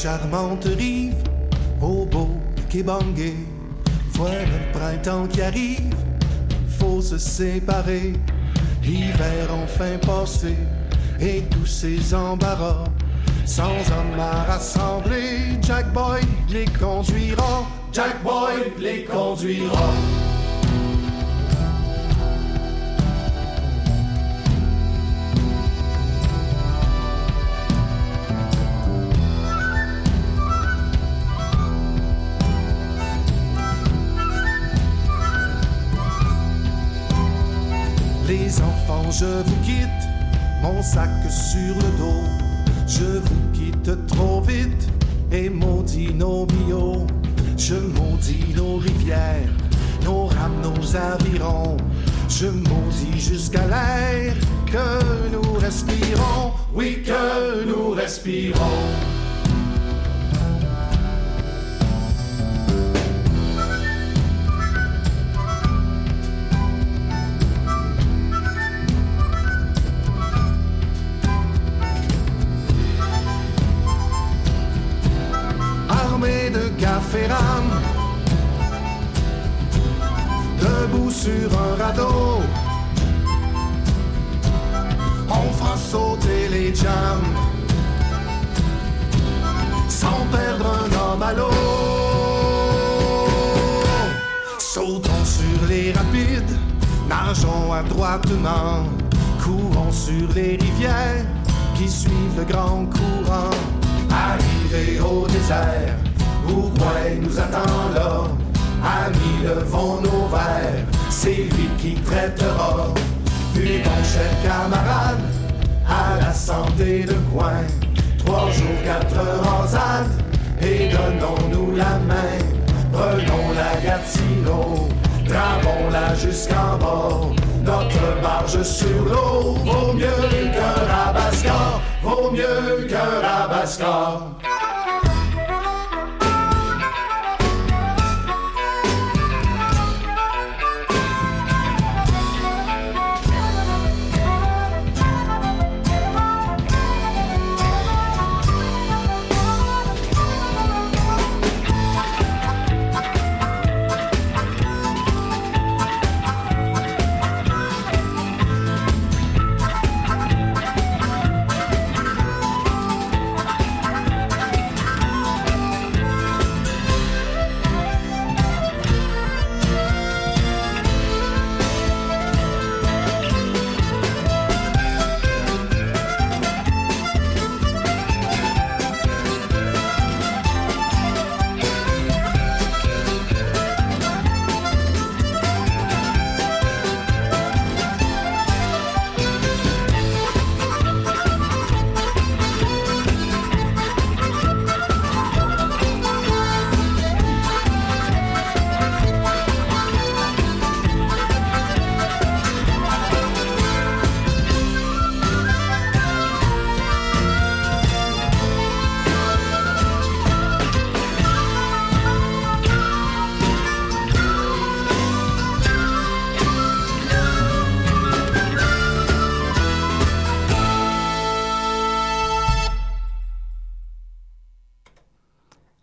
Charmante 0.08 0.64
rive, 0.78 1.22
au 1.82 2.06
beau 2.06 2.30
Kébangé. 2.70 3.34
Voilà 4.12 4.40
le 4.54 4.72
printemps 4.72 5.26
qui 5.26 5.42
arrive, 5.42 5.94
faut 6.78 7.02
se 7.02 7.18
séparer. 7.18 8.14
L'hiver 8.82 9.48
enfin 9.62 9.98
passé, 10.06 10.54
et 11.20 11.42
tous 11.50 11.66
ces 11.66 12.14
embarras. 12.14 12.84
Sans 13.44 13.78
hommes 13.96 14.18
à 14.18 14.44
rassembler, 14.50 15.60
Jack 15.60 15.92
Boy 15.92 16.22
les 16.48 16.64
conduira. 16.64 17.66
Jack 17.92 18.22
Boy 18.22 18.72
les 18.78 19.04
conduira. 19.04 19.90
Les 38.28 38.60
enfants, 38.60 39.10
je 39.10 39.24
vous 39.24 39.56
quitte, 39.64 39.88
mon 40.60 40.82
sac 40.82 41.08
sur 41.30 41.74
le 41.74 41.98
dos. 41.98 42.24
Je 42.86 43.20
vous 43.20 43.52
quitte 43.54 44.06
trop 44.06 44.42
vite 44.42 44.86
et 45.32 45.48
maudis 45.48 46.12
nos 46.12 46.44
bio. 46.44 47.06
Je 47.56 47.76
maudis 47.76 48.54
nos 48.54 48.76
rivières, 48.76 49.48
nos 50.04 50.26
rames, 50.26 50.60
nos 50.62 50.94
avirons. 50.94 51.78
Je 52.28 52.48
maudis 52.48 53.18
jusqu'à 53.18 53.66
l'air 53.66 54.34
que 54.66 55.32
nous 55.32 55.54
respirons. 55.54 56.52
Oui, 56.74 57.02
que 57.02 57.64
nous 57.64 57.92
respirons. 57.92 59.17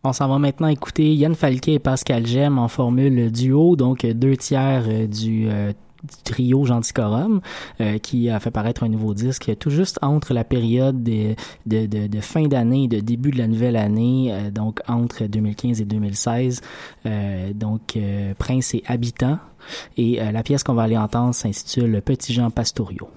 On 0.06 0.14
s'en 0.14 0.28
va 0.28 0.38
maintenant 0.38 0.68
écouter 0.68 1.16
Yann 1.16 1.34
Falquet 1.34 1.74
et 1.74 1.80
Pascal 1.80 2.28
Gem 2.28 2.60
en 2.60 2.68
formule 2.68 3.32
duo, 3.32 3.76
donc 3.76 4.06
deux 4.06 4.38
tiers 4.38 4.84
euh, 4.88 5.08
du, 5.08 5.48
euh, 5.50 5.74
du 6.04 6.24
trio 6.24 6.64
Genticorum, 6.64 7.42
euh, 7.82 7.98
qui 7.98 8.30
a 8.30 8.40
fait 8.40 8.52
paraître 8.52 8.84
un 8.84 8.90
nouveau 8.90 9.16
disque 9.16 9.52
tout 9.58 9.72
juste 9.72 9.98
entre 10.04 10.36
la 10.36 10.44
période 10.44 11.02
de, 11.02 11.36
fin 12.22 12.44
d'année 12.44 12.84
et 12.84 12.88
de 12.88 13.00
début 13.00 13.32
de 13.32 13.40
la 13.40 13.48
nouvelle 13.48 13.76
année, 13.76 14.32
donc 14.54 14.80
entre 14.88 15.26
2015 15.26 15.82
et 15.82 15.86
2016. 15.86 16.62
Euh, 17.08 17.54
donc 17.54 17.98
Prince 18.38 18.76
et 18.76 18.84
Habitant. 18.86 19.40
Et 19.98 20.20
la 20.32 20.44
pièce 20.44 20.64
qu'on 20.64 20.76
va 20.76 20.84
aller 20.84 20.98
entendre 20.98 21.34
s'intitule 21.34 22.00
Petit 22.04 22.32
Jean 22.32 22.52
Pastorio. 22.52 23.10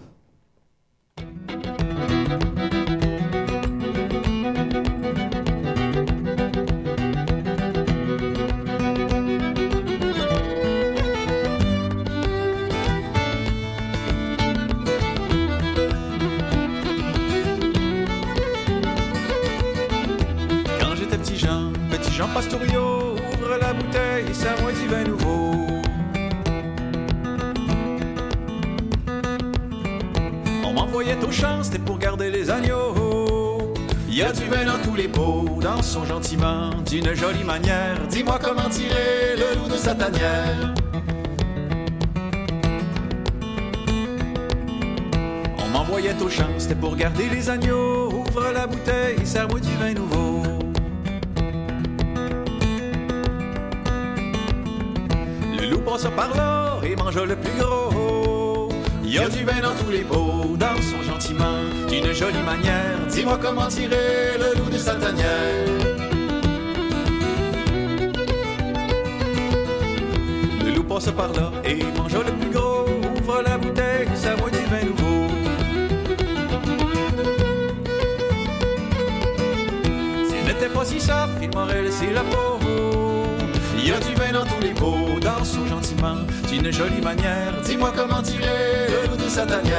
Au 31.28 31.32
champ, 31.32 31.62
c'était 31.62 31.78
pour 31.78 31.98
garder 31.98 32.30
les 32.30 32.50
agneaux. 32.50 33.74
Y 34.08 34.22
a 34.22 34.32
du 34.32 34.44
vin 34.46 34.64
dans 34.64 34.78
tous 34.82 34.96
les 34.96 35.08
pots, 35.08 35.58
dansons 35.60 36.04
gentiment, 36.04 36.70
d'une 36.86 37.14
jolie 37.14 37.44
manière. 37.44 37.98
Dis-moi 38.08 38.38
comment 38.42 38.68
tirer 38.70 39.36
le 39.36 39.58
loup 39.58 39.68
de 39.68 39.76
sa 39.76 39.94
tanière. 39.94 40.74
On 45.58 45.68
m'envoyait 45.68 46.20
au 46.22 46.30
champ, 46.30 46.48
c'était 46.56 46.74
pour 46.74 46.96
garder 46.96 47.28
les 47.28 47.50
agneaux. 47.50 48.10
Ouvre 48.10 48.50
la 48.52 48.66
bouteille, 48.66 49.24
serre-moi 49.24 49.60
du 49.60 49.74
vin 49.76 49.92
nouveau. 49.92 50.42
Le 55.58 55.70
loup 55.70 55.80
passe 55.80 56.06
par 56.16 56.34
là 56.34 56.78
et 56.82 56.96
mange 56.96 57.20
le 57.22 57.36
plus 57.36 57.52
gros. 57.58 57.77
Il 59.10 59.14
y 59.14 59.18
a 59.18 59.26
du 59.26 59.42
vin 59.42 59.58
dans 59.62 59.74
tous 59.74 59.90
les 59.90 60.02
pots, 60.02 60.54
dansons 60.58 61.02
gentiment, 61.02 61.62
d'une 61.88 62.12
jolie 62.12 62.42
manière. 62.44 62.98
Dis-moi 63.08 63.38
comment 63.40 63.66
tirer 63.66 64.36
le 64.38 64.60
loup 64.60 64.68
de 64.68 64.76
sa 64.76 64.96
tanière. 64.96 65.64
Le 70.62 70.74
loup 70.74 70.82
passe 70.82 71.10
par 71.10 71.32
là 71.32 71.50
et 71.64 71.82
mange 71.96 72.12
le 72.12 72.32
plus 72.38 72.50
gros. 72.50 72.84
Ouvre 73.16 73.40
la 73.46 73.56
bouteille, 73.56 74.08
ça 74.14 74.34
vaut 74.34 74.50
du 74.50 74.58
vin 74.66 74.84
nouveau. 74.84 75.26
S'il 80.28 80.44
n'était 80.44 80.68
pas 80.68 80.84
si 80.84 81.00
soft, 81.00 81.30
il 81.40 81.48
m'aurait 81.56 81.80
laissé 81.80 82.12
la 82.12 82.20
peau. 82.24 82.57
Il 83.88 83.92
y 83.92 83.94
a 83.94 84.00
du 84.00 84.14
vin 84.16 84.32
dans 84.32 84.44
tous 84.44 84.60
les 84.60 84.74
pots, 84.74 85.18
dansons 85.18 85.66
gentiment, 85.66 86.16
d'une 86.46 86.70
jolie 86.70 87.00
manière. 87.00 87.54
Dis-moi 87.64 87.90
comment 87.96 88.20
tirer 88.20 88.86
le 88.86 89.08
loup 89.08 89.16
de 89.16 89.30
sa 89.30 89.46
tanière. 89.46 89.74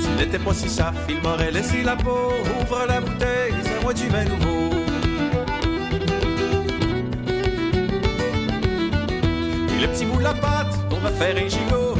S'il 0.00 0.14
n'était 0.14 0.38
pas 0.38 0.54
si 0.54 0.68
saf, 0.68 0.94
il 1.08 1.20
m'aurait 1.22 1.50
laissé 1.50 1.82
la 1.82 1.96
peau. 1.96 2.34
Ouvre 2.60 2.86
la 2.86 3.00
bouteille, 3.00 3.54
c'est 3.64 3.82
moi 3.82 3.92
du 3.92 4.06
vin 4.06 4.24
nouveau. 4.26 4.70
Et 9.76 9.82
le 9.82 9.88
petit 9.88 10.04
bout 10.04 10.18
de 10.18 10.22
la 10.22 10.34
pâte 10.34 10.78
pour 10.88 11.00
me 11.00 11.10
faire 11.10 11.34
un 11.36 11.48
gigot. 11.48 11.96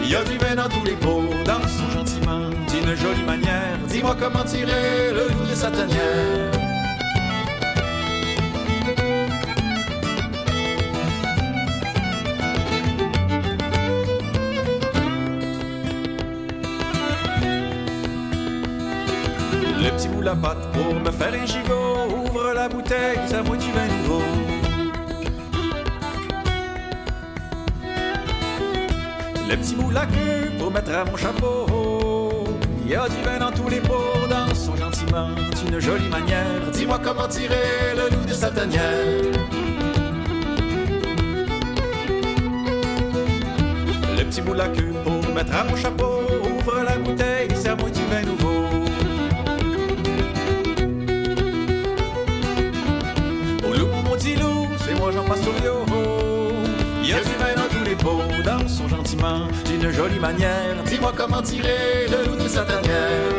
Il 0.00 0.08
y 0.12 0.14
a 0.14 0.22
du 0.22 0.38
vin 0.38 0.54
dans 0.54 0.68
tous 0.68 0.84
les 0.84 0.94
pots, 0.94 1.24
dansons 1.44 1.90
gentiment, 1.92 2.50
d'une 2.70 2.94
jolie 2.94 3.24
manière. 3.24 3.61
Dis-moi 3.92 4.16
comment 4.18 4.42
tirer 4.42 5.12
le 5.12 5.28
loup 5.28 5.44
de 5.50 5.54
sa 5.54 5.70
tanière. 5.70 6.50
Le 19.78 19.90
petit 19.90 20.08
bout 20.08 20.22
la 20.22 20.34
patte 20.36 20.72
pour 20.72 20.94
me 20.94 21.10
faire 21.10 21.34
un 21.34 21.44
gigot. 21.44 22.24
Ouvre 22.24 22.54
la 22.54 22.70
bouteille, 22.70 23.18
ça 23.26 23.42
moi 23.42 23.58
du 23.58 23.70
vin 23.72 23.86
nouveau. 23.88 24.22
Le 29.50 29.56
petit 29.56 29.74
bout 29.74 29.90
la 29.90 30.06
queue 30.06 30.50
pour 30.58 30.72
mettre 30.72 30.94
à 30.94 31.04
mon 31.04 31.16
chapeau. 31.18 32.11
Il 32.84 32.90
y 32.90 32.96
a 32.96 33.08
du 33.08 33.16
vin 33.22 33.38
dans 33.38 33.52
tous 33.52 33.68
les 33.68 33.80
pots, 33.80 34.26
dansons 34.28 34.76
gentiment 34.76 35.28
d'une 35.64 35.78
jolie 35.78 36.08
manière. 36.08 36.60
Dis-moi 36.72 36.98
comment 37.02 37.28
tirer 37.28 37.94
le 37.94 38.14
loup 38.14 38.24
de 38.26 38.32
sa 38.32 38.50
tanière. 38.50 38.82
Le 44.18 44.24
petit 44.24 44.40
bout 44.40 44.52
de 44.52 44.58
la 44.58 44.68
queue 44.68 44.92
pour 45.04 45.34
mettre 45.34 45.54
à 45.54 45.64
mon 45.64 45.76
chapeau. 45.76 46.22
Ouvre 46.42 46.82
la 46.84 46.96
bouteille, 46.96 47.54
serre-moi 47.54 47.88
du 47.90 48.00
vin 48.10 48.22
nouveau. 48.22 48.66
Au 53.64 53.72
loup, 53.74 53.86
mon 54.04 54.16
petit 54.16 54.34
loup, 54.34 54.66
c'est 54.84 54.94
moi 54.98 55.12
Jean 55.12 55.24
Pastorio. 55.24 55.84
Il 57.02 57.08
y 57.08 57.12
a 57.12 57.20
du 57.20 57.41
pots, 58.02 58.42
dansons 58.44 58.88
gentiment 58.88 59.46
d'une 59.64 59.90
jolie 59.90 60.18
manière. 60.18 60.82
Dis-moi 60.86 61.12
comment 61.16 61.42
tirer 61.42 62.06
le 62.10 62.28
loup 62.28 62.36
de 62.42 62.48
sa 62.48 62.62
tanière. 62.64 63.32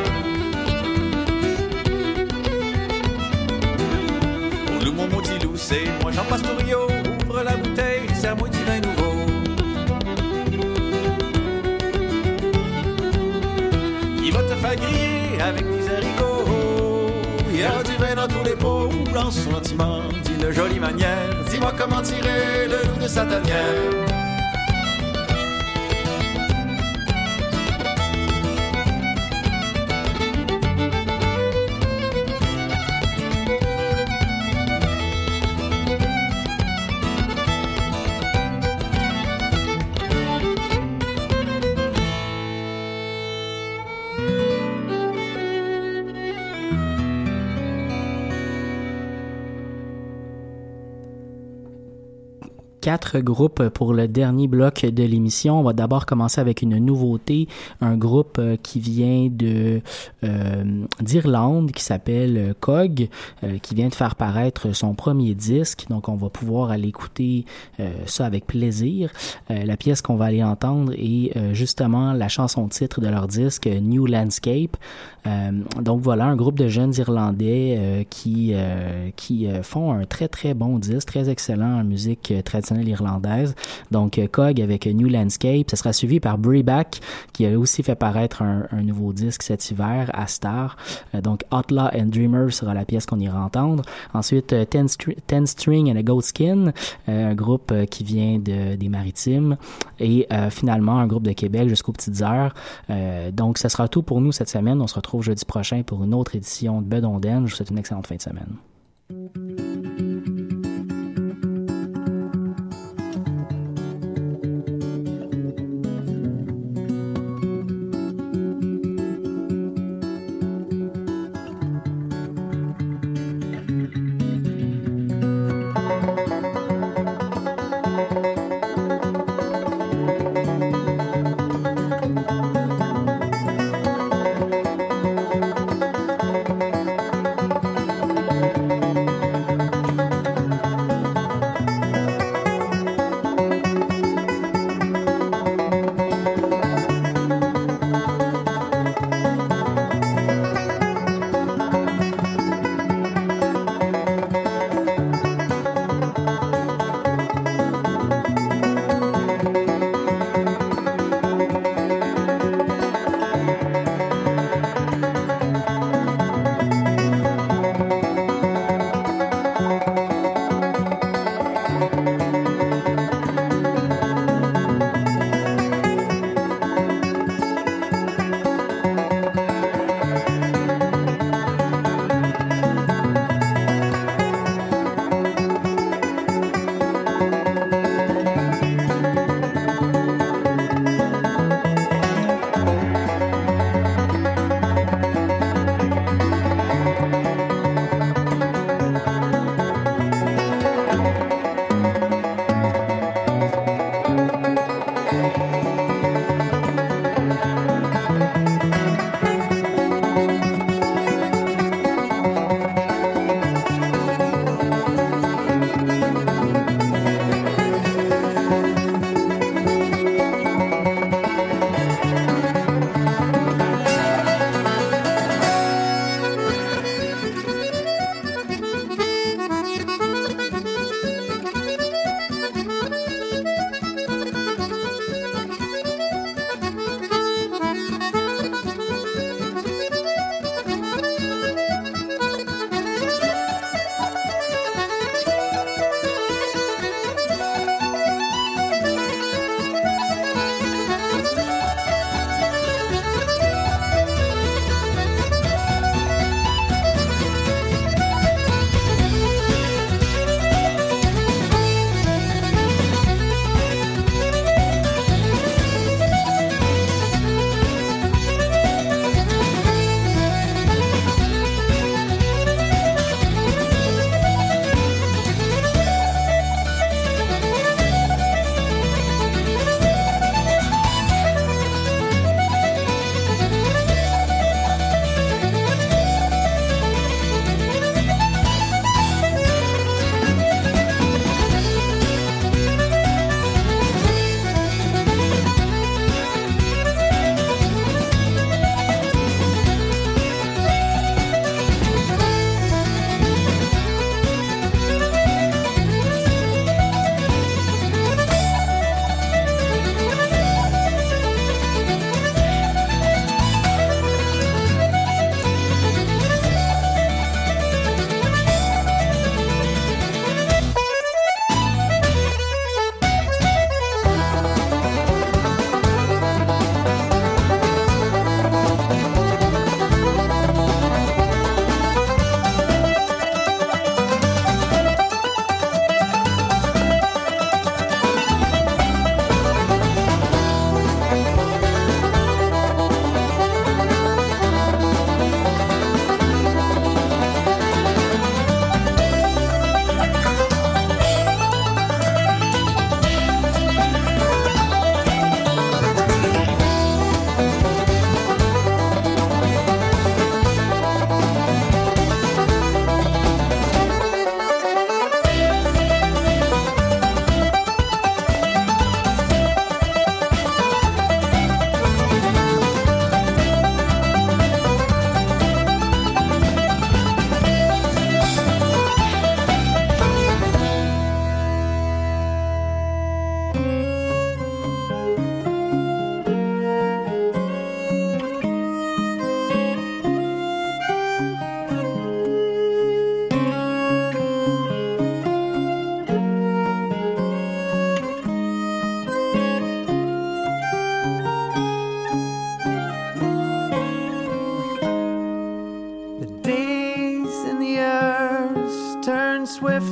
Au 4.71 4.83
loup, 4.83 4.93
mon 4.93 5.07
petit 5.07 5.39
loup, 5.43 5.53
c'est 5.55 5.85
moi 6.01 6.11
Jean 6.11 6.23
Pastorio. 6.25 6.87
Ouvre 7.29 7.43
la 7.43 7.55
bouteille, 7.57 8.07
serre-moi 8.15 8.49
du 8.49 8.63
vin 8.63 8.79
nouveau. 8.79 9.13
Il 14.23 14.31
va 14.31 14.43
te 14.43 14.55
faire 14.55 14.75
griller 14.75 15.41
avec 15.41 15.65
des 15.65 15.89
haricots. 15.89 16.45
Il 17.51 17.59
y 17.59 17.63
a 17.63 17.83
du 17.83 17.95
vin 17.97 18.15
dans 18.15 18.27
tous 18.27 18.43
les 18.43 18.55
pots, 18.55 18.89
dans 19.13 19.29
son 19.29 19.51
sentiment, 19.51 20.01
d'une 20.25 20.51
jolie 20.51 20.79
manière. 20.79 21.43
Dis-moi 21.49 21.73
comment 21.77 22.01
tirer 22.01 22.67
le 22.67 22.87
loup 22.87 23.01
de 23.01 23.07
sa 23.07 23.25
tanière. 23.25 24.12
Quatre 53.13 53.23
groupes 53.23 53.69
pour 53.69 53.93
le 53.93 54.07
dernier 54.07 54.47
bloc 54.47 54.85
de 54.85 55.03
l'émission. 55.03 55.59
On 55.59 55.63
va 55.63 55.73
d'abord 55.73 56.05
commencer 56.05 56.41
avec 56.41 56.61
une 56.61 56.77
nouveauté, 56.77 57.47
un 57.81 57.95
groupe 57.95 58.37
euh, 58.39 58.57
qui 58.61 58.79
vient 58.79 59.27
de 59.29 59.81
euh, 60.23 60.63
d'Irlande 60.99 61.71
qui 61.71 61.83
s'appelle 61.83 62.55
Cog, 62.59 63.09
euh, 63.43 63.57
qui 63.59 63.75
vient 63.75 63.89
de 63.89 63.95
faire 63.95 64.15
paraître 64.15 64.73
son 64.73 64.95
premier 64.95 65.35
disque. 65.35 65.85
Donc 65.89 66.09
on 66.09 66.15
va 66.15 66.29
pouvoir 66.29 66.71
aller 66.71 66.87
écouter 66.87 67.45
euh, 67.79 67.91
ça 68.05 68.25
avec 68.25 68.47
plaisir. 68.47 69.11
Euh, 69.51 69.63
la 69.63 69.77
pièce 69.77 70.01
qu'on 70.01 70.15
va 70.15 70.25
aller 70.25 70.43
entendre 70.43 70.93
est 70.93 71.35
euh, 71.37 71.53
justement 71.53 72.13
la 72.13 72.29
chanson 72.29 72.67
titre 72.67 73.01
de 73.01 73.07
leur 73.07 73.27
disque 73.27 73.67
New 73.67 74.05
Landscape. 74.05 74.77
donc 75.79 76.01
voilà, 76.01 76.25
un 76.25 76.35
groupe 76.35 76.57
de 76.57 76.67
jeunes 76.67 76.93
Irlandais 76.97 78.05
qui 78.09 78.53
qui 79.15 79.47
font 79.61 79.93
un 79.93 80.05
très 80.05 80.27
très 80.27 80.53
bon 80.53 80.79
disque, 80.79 81.07
très 81.07 81.29
excellent 81.29 81.79
en 81.79 81.83
musique 81.83 82.33
traditionnelle 82.43 82.89
irlandaise. 82.89 83.02
Donc 83.91 84.19
Cog 84.31 84.61
avec 84.61 84.85
New 84.87 85.09
Landscape, 85.09 85.69
ça 85.69 85.75
sera 85.75 85.93
suivi 85.93 86.19
par 86.19 86.37
Breback 86.37 86.99
qui 87.33 87.45
a 87.45 87.57
aussi 87.57 87.83
fait 87.83 87.95
paraître 87.95 88.41
un, 88.41 88.67
nouveau 88.83 89.13
disque 89.13 89.43
cet 89.43 89.71
hiver 89.71 90.09
à 90.13 90.27
Star. 90.27 90.77
Euh, 91.15 91.21
donc 91.21 91.43
Outlaw 91.51 91.89
and 91.95 92.07
Dreamer 92.07 92.51
sera 92.51 92.73
la 92.73 92.85
pièce 92.85 93.05
qu'on 93.05 93.19
ira 93.19 93.43
entendre. 93.43 93.83
Ensuite 94.13 94.53
euh, 94.53 94.65
Ten, 94.65 94.87
Stri- 94.87 95.17
Ten 95.27 95.47
String 95.47 95.91
and 95.91 95.97
a 95.97 96.03
Goat 96.03 96.21
Skin, 96.21 96.73
euh, 97.09 97.31
un 97.31 97.35
groupe 97.35 97.71
euh, 97.71 97.85
qui 97.85 98.03
vient 98.03 98.39
de, 98.39 98.75
des 98.75 98.89
Maritimes. 98.89 99.57
Et 99.99 100.27
euh, 100.31 100.49
finalement 100.49 100.99
un 100.99 101.07
groupe 101.07 101.23
de 101.23 101.31
Québec 101.31 101.69
jusqu'aux 101.69 101.93
petites 101.93 102.21
heures. 102.21 102.53
Euh, 102.89 103.31
donc 103.31 103.57
ça 103.57 103.69
sera 103.69 103.87
tout 103.87 104.03
pour 104.03 104.21
nous 104.21 104.31
cette 104.31 104.49
semaine. 104.49 104.81
On 104.81 104.87
se 104.87 104.95
retrouve 104.95 105.23
jeudi 105.23 105.45
prochain 105.45 105.83
pour 105.83 106.03
une 106.03 106.13
autre 106.13 106.35
édition 106.35 106.81
de 106.81 106.87
Bedonden. 106.87 107.45
Je 107.45 107.51
vous 107.51 107.55
souhaite 107.55 107.69
une 107.69 107.77
excellente 107.77 108.07
fin 108.07 108.15
de 108.15 108.21
semaine. 108.21 108.57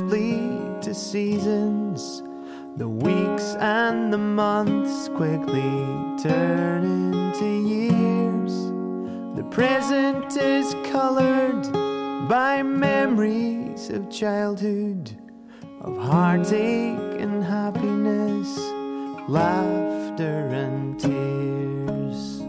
swiftly 0.08 0.80
to 0.80 0.94
seasons, 0.94 2.22
the 2.76 2.88
weeks 2.88 3.54
and 3.60 4.12
the 4.12 4.18
months 4.18 5.08
quickly 5.08 5.72
turn 6.22 6.84
into 6.84 7.68
years. 7.68 8.52
The 9.36 9.44
present 9.50 10.36
is 10.36 10.74
colored 10.90 11.62
by 12.28 12.62
memories 12.62 13.90
of 13.90 14.10
childhood, 14.10 15.16
of 15.82 15.96
heartache 15.98 17.20
and 17.20 17.44
happiness, 17.44 18.58
laughter 19.28 20.48
and 20.48 20.98
tears. 20.98 22.40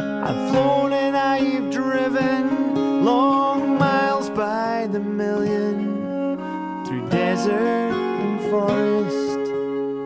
I've 0.00 0.50
flown 0.50 0.92
and 0.92 1.16
I've 1.16 1.70
driven 1.70 3.04
long 3.04 3.78
miles 3.78 4.30
by 4.30 4.88
the 4.90 5.00
million 5.00 5.85
desert 7.36 7.92
and 7.92 8.40
forest 8.50 9.50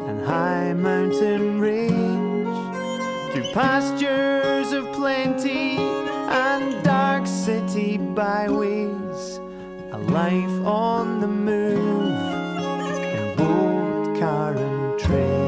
and 0.08 0.26
high 0.26 0.72
mountain 0.72 1.60
range, 1.60 3.32
through 3.32 3.52
pastures 3.52 4.72
of 4.72 4.92
plenty 4.92 5.76
and 5.76 6.82
dark 6.82 7.28
city 7.28 7.98
byways, 7.98 9.38
a 9.92 9.98
life 10.10 10.66
on 10.66 11.20
the 11.20 11.28
move 11.28 12.18
in 13.16 13.36
boat, 13.36 14.18
car, 14.18 14.56
and 14.56 14.98
train. 14.98 15.39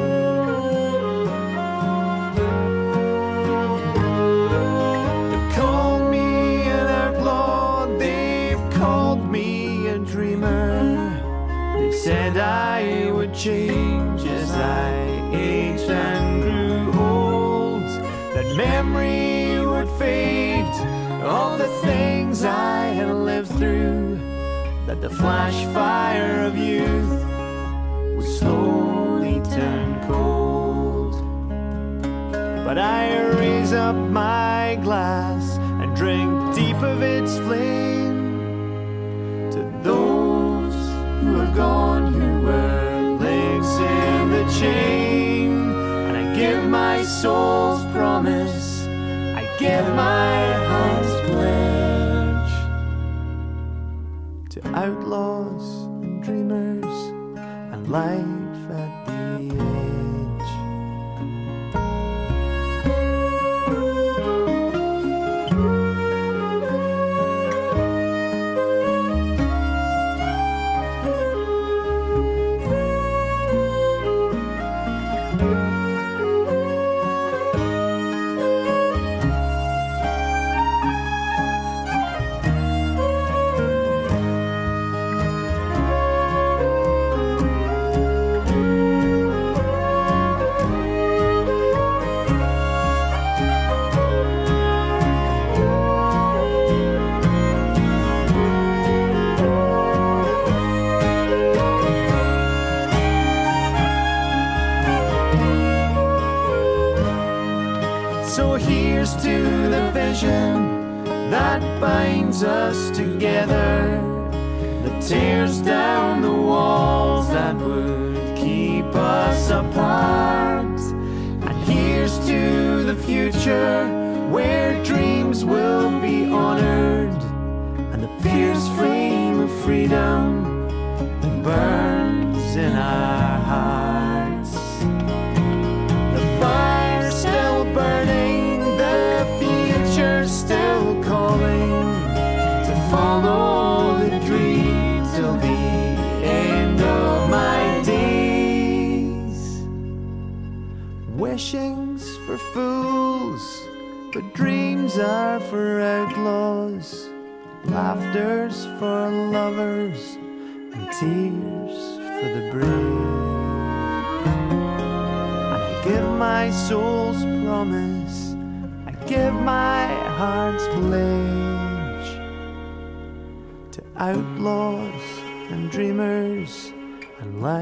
The 25.03 25.11
flash 25.11 25.64
fire 25.74 26.44
of 26.44 26.57
youth 26.57 27.24
would 28.14 28.24
slowly 28.38 29.40
turn 29.50 30.00
cold. 30.07 31.14
But 32.64 32.78
I 32.78 33.18
raise 33.36 33.72
up 33.72 33.96
my 33.96 34.78
glass 34.80 35.57
and 35.82 35.96
drink 35.96 36.55
deep 36.55 36.76
of 36.76 37.03
its 37.03 37.36
flame 37.38 38.30
to 39.50 39.59
those 39.82 40.74
who 41.22 41.34
have 41.40 41.57
gone, 41.57 42.12
who 42.12 42.46
were 42.46 43.18
links 43.18 43.72
in 43.78 44.30
the 44.30 44.44
chain. 44.61 45.72
And 46.07 46.16
I 46.16 46.32
give 46.36 46.62
my 46.62 47.03
soul's 47.03 47.84
promise, 47.86 48.86
I 48.86 49.42
give 49.59 49.84
my 49.96 50.53
heart's 50.68 51.01
outlaws 54.75 55.85
and 56.03 56.23
dreamers 56.23 56.85
and 57.73 57.89
life 57.89 58.41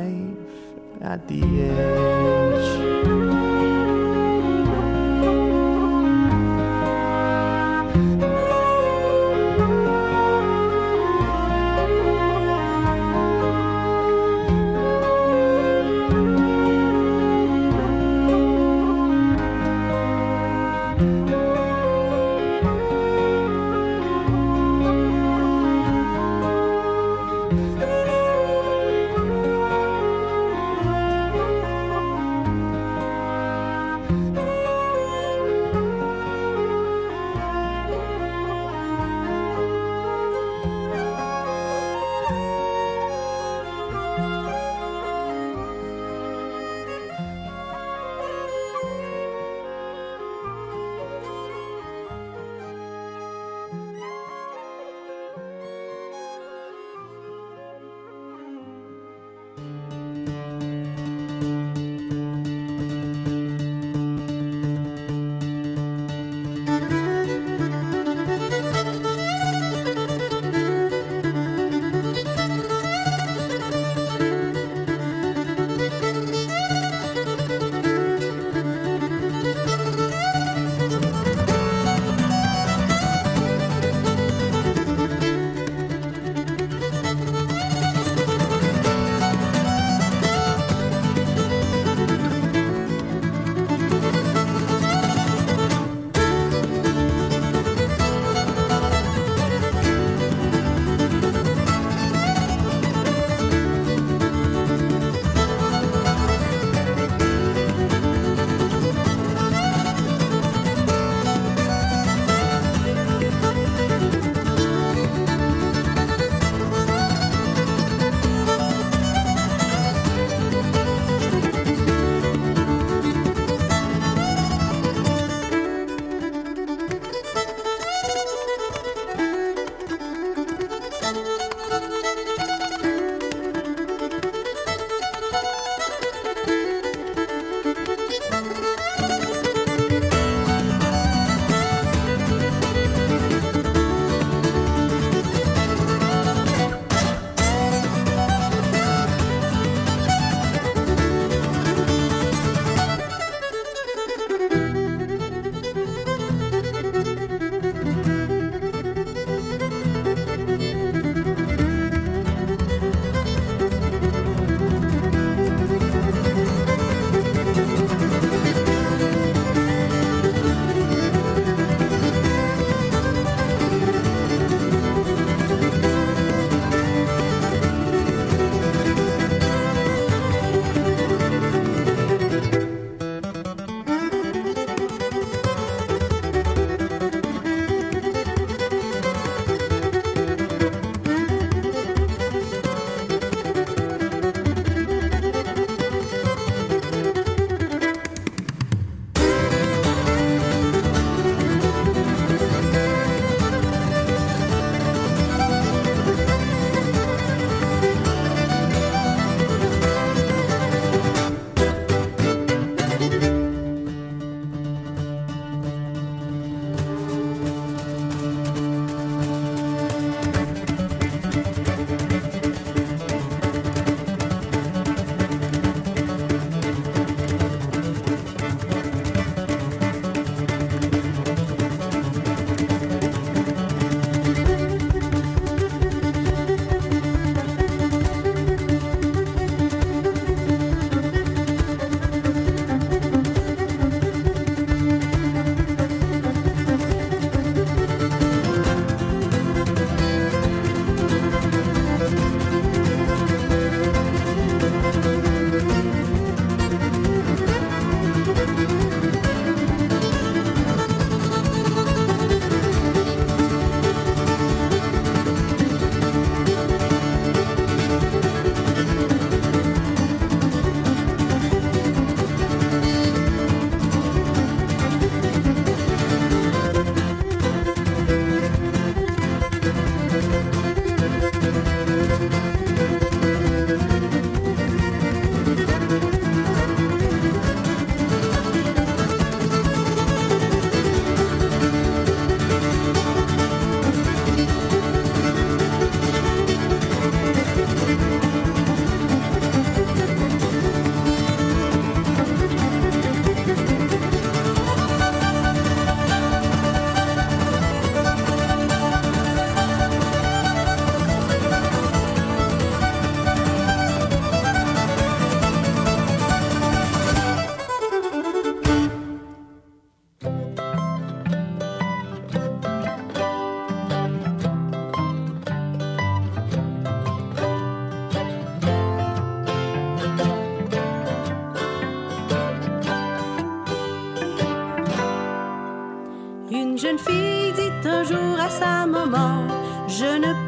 life 0.01 1.03
at 1.03 1.29
the 1.29 1.43
edge. 1.43 2.90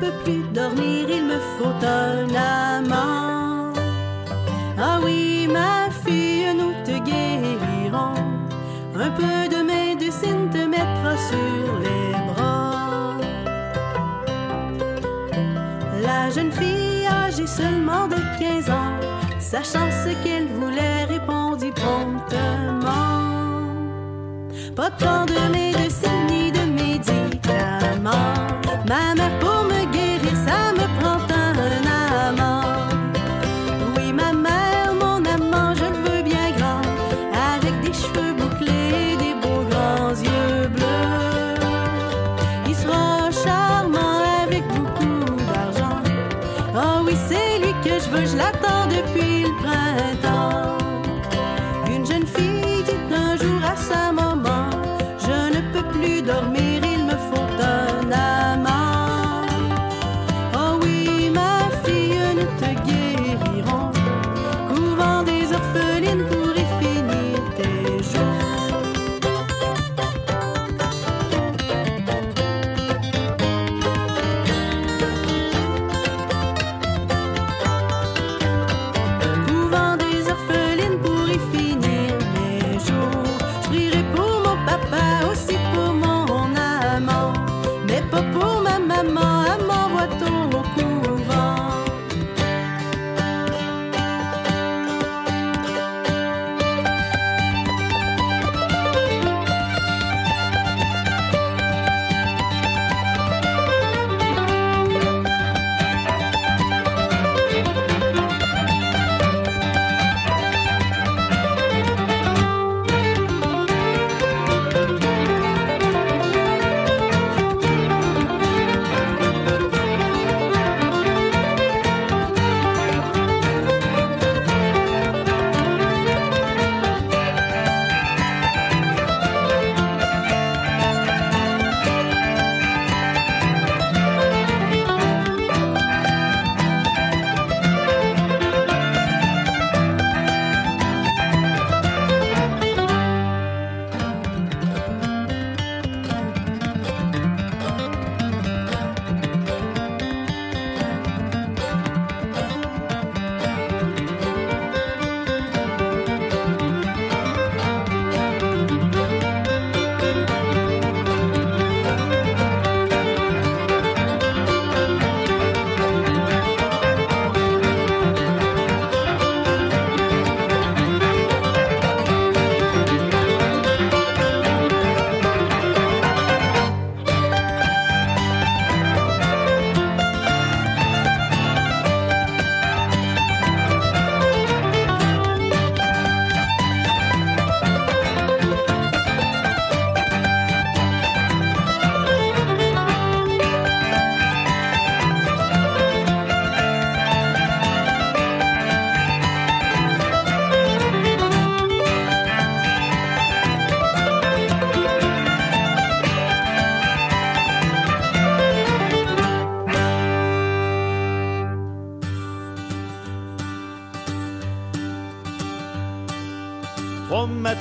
Peux 0.02 0.10
plus 0.24 0.42
dormir, 0.52 1.06
il 1.08 1.24
me 1.26 1.38
faut 1.54 1.78
un 1.86 2.26
amant. 2.34 3.72
Ah 4.76 4.98
oui, 5.04 5.46
ma 5.46 5.90
fille, 6.04 6.52
nous 6.60 6.74
te 6.84 6.96
guérirons. 7.08 8.18
Un 9.04 9.10
peu 9.20 9.38
de 9.54 9.60
médecine 9.74 10.50
te 10.50 10.62
mettra 10.74 11.12
sur 11.30 11.68
les 11.86 12.12
bras. 12.28 13.14
La 16.02 16.30
jeune 16.30 16.50
fille 16.50 17.06
âgée 17.06 17.46
seulement 17.46 18.08
de 18.08 18.18
15 18.40 18.70
ans, 18.70 18.94
sachant 19.38 19.88
ce 20.02 20.10
qu'elle 20.24 20.48
voulait, 20.58 21.04
répondit 21.04 21.74
promptement. 21.82 23.20
Pas 24.74 24.90
tant 24.90 25.26
de 25.26 25.40
médecine 25.58 26.26
ni 26.28 26.50
de 26.50 26.64
médicaments. 26.82 28.42
Ma 28.88 29.14
mère, 29.14 29.31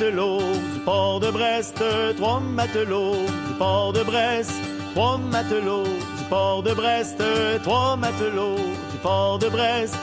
matelots 0.02 0.41
du 0.74 0.80
port 0.80 1.20
de 1.20 1.30
Brest, 1.30 1.84
trois 2.18 2.39
matelots 2.39 3.28
du 3.47 3.54
port 3.60 3.93
de 3.93 4.02
Brest, 4.02 4.52
trois 4.95 5.20
matelots 5.20 5.84
du 5.84 6.24
port 6.28 6.64
de 6.64 6.74
Brest, 6.74 7.22
trois 7.62 7.95
matelots 7.95 8.56
du 8.91 8.97
port 9.04 9.38
de 9.38 9.47
Brest. 9.47 9.95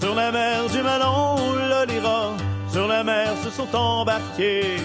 Sur 0.00 0.14
la 0.14 0.30
mer 0.30 0.68
du 0.72 0.80
Malon, 0.80 1.38
le 1.56 1.92
lira, 1.92 2.34
sur 2.70 2.86
la 2.86 3.02
mer 3.02 3.32
se 3.42 3.50
sont 3.50 3.76
embarqués. 3.76 4.76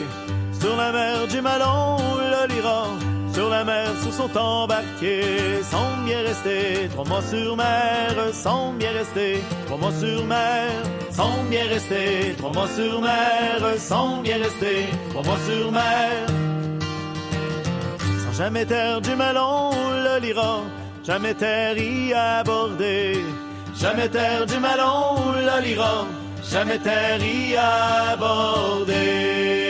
Sur 0.59 0.75
la 0.75 0.91
mer 0.91 1.27
du 1.27 1.39
Malon, 1.39 1.97
le 2.17 2.55
lira, 2.55 2.87
sur 3.33 3.49
la 3.49 3.63
mer 3.63 3.87
se 4.03 4.11
sont 4.11 4.37
embarqués. 4.37 5.61
Sans 5.63 6.03
bien 6.05 6.21
rester, 6.21 6.89
trois 6.89 7.05
mois 7.05 7.21
sur 7.21 7.55
mer, 7.55 8.15
sans 8.33 8.73
bien 8.73 8.91
rester, 8.91 9.41
trois 9.65 9.77
mois 9.77 9.93
sur 9.99 10.25
mer. 10.25 10.71
Sans 11.11 11.43
bien 11.49 11.65
rester, 11.67 12.35
trois 12.37 12.51
mois 12.51 12.67
sur 12.75 13.01
mer, 13.01 13.77
sans 13.77 14.21
bien 14.21 14.37
rester, 14.37 14.85
trois 15.09 15.23
mois 15.23 15.39
sur 15.47 15.71
mer. 15.71 16.11
Sans 18.23 18.37
jamais 18.37 18.65
terre 18.65 19.01
du 19.01 19.15
Malon, 19.15 19.71
le 20.05 20.19
lira, 20.19 20.61
jamais 21.03 21.33
terre 21.33 21.77
y 21.77 22.13
aborder. 22.13 23.19
Jamais 23.79 24.09
terre 24.09 24.45
du 24.45 24.59
Malon, 24.59 25.15
le 25.35 25.63
lira, 25.63 26.05
jamais 26.51 26.79
terre 26.79 27.23
y 27.23 27.55
aborder. 28.11 29.60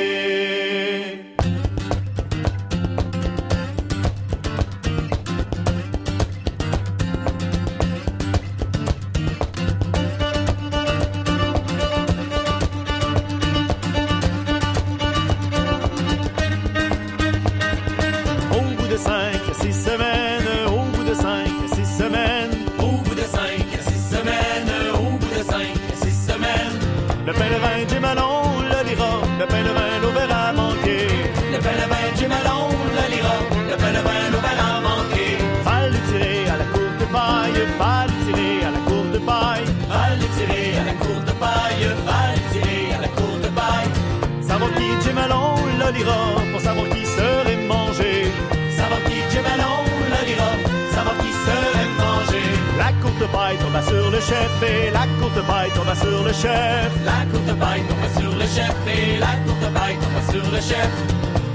et 54.30 54.92
la 54.92 55.06
courte 55.20 55.46
paille 55.48 55.72
tomba 55.72 55.96
sur 55.96 56.24
le 56.24 56.32
chef. 56.32 56.90
La 57.06 57.26
courte 57.32 57.60
paille 57.60 57.82
tomba 57.90 58.08
sur 58.20 58.36
le 58.36 58.46
chef 58.46 58.76
et 58.88 59.18
la 59.18 59.34
courte 59.46 59.74
paille 59.74 59.98
tomba 59.98 60.22
sur 60.32 60.52
le 60.52 60.62
chef. 60.62 60.90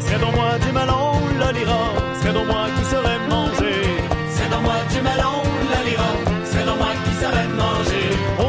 C'est 0.00 0.18
dans 0.18 0.32
moi 0.32 0.58
du 0.64 0.72
melon, 0.72 1.12
la 1.38 1.52
lira, 1.52 1.82
c'est 2.20 2.32
dans 2.32 2.44
moi 2.44 2.66
qui 2.76 2.84
serait 2.84 3.20
mangé. 3.28 3.74
C'est 4.30 4.50
dans 4.50 4.60
moi 4.60 4.78
du 4.90 5.00
melon, 5.00 5.42
la 5.70 5.90
lira, 5.90 6.10
c'est 6.44 6.64
dans 6.66 6.76
moi 6.76 6.92
qui 7.04 7.14
serait 7.22 7.48
mangé. 7.48 8.45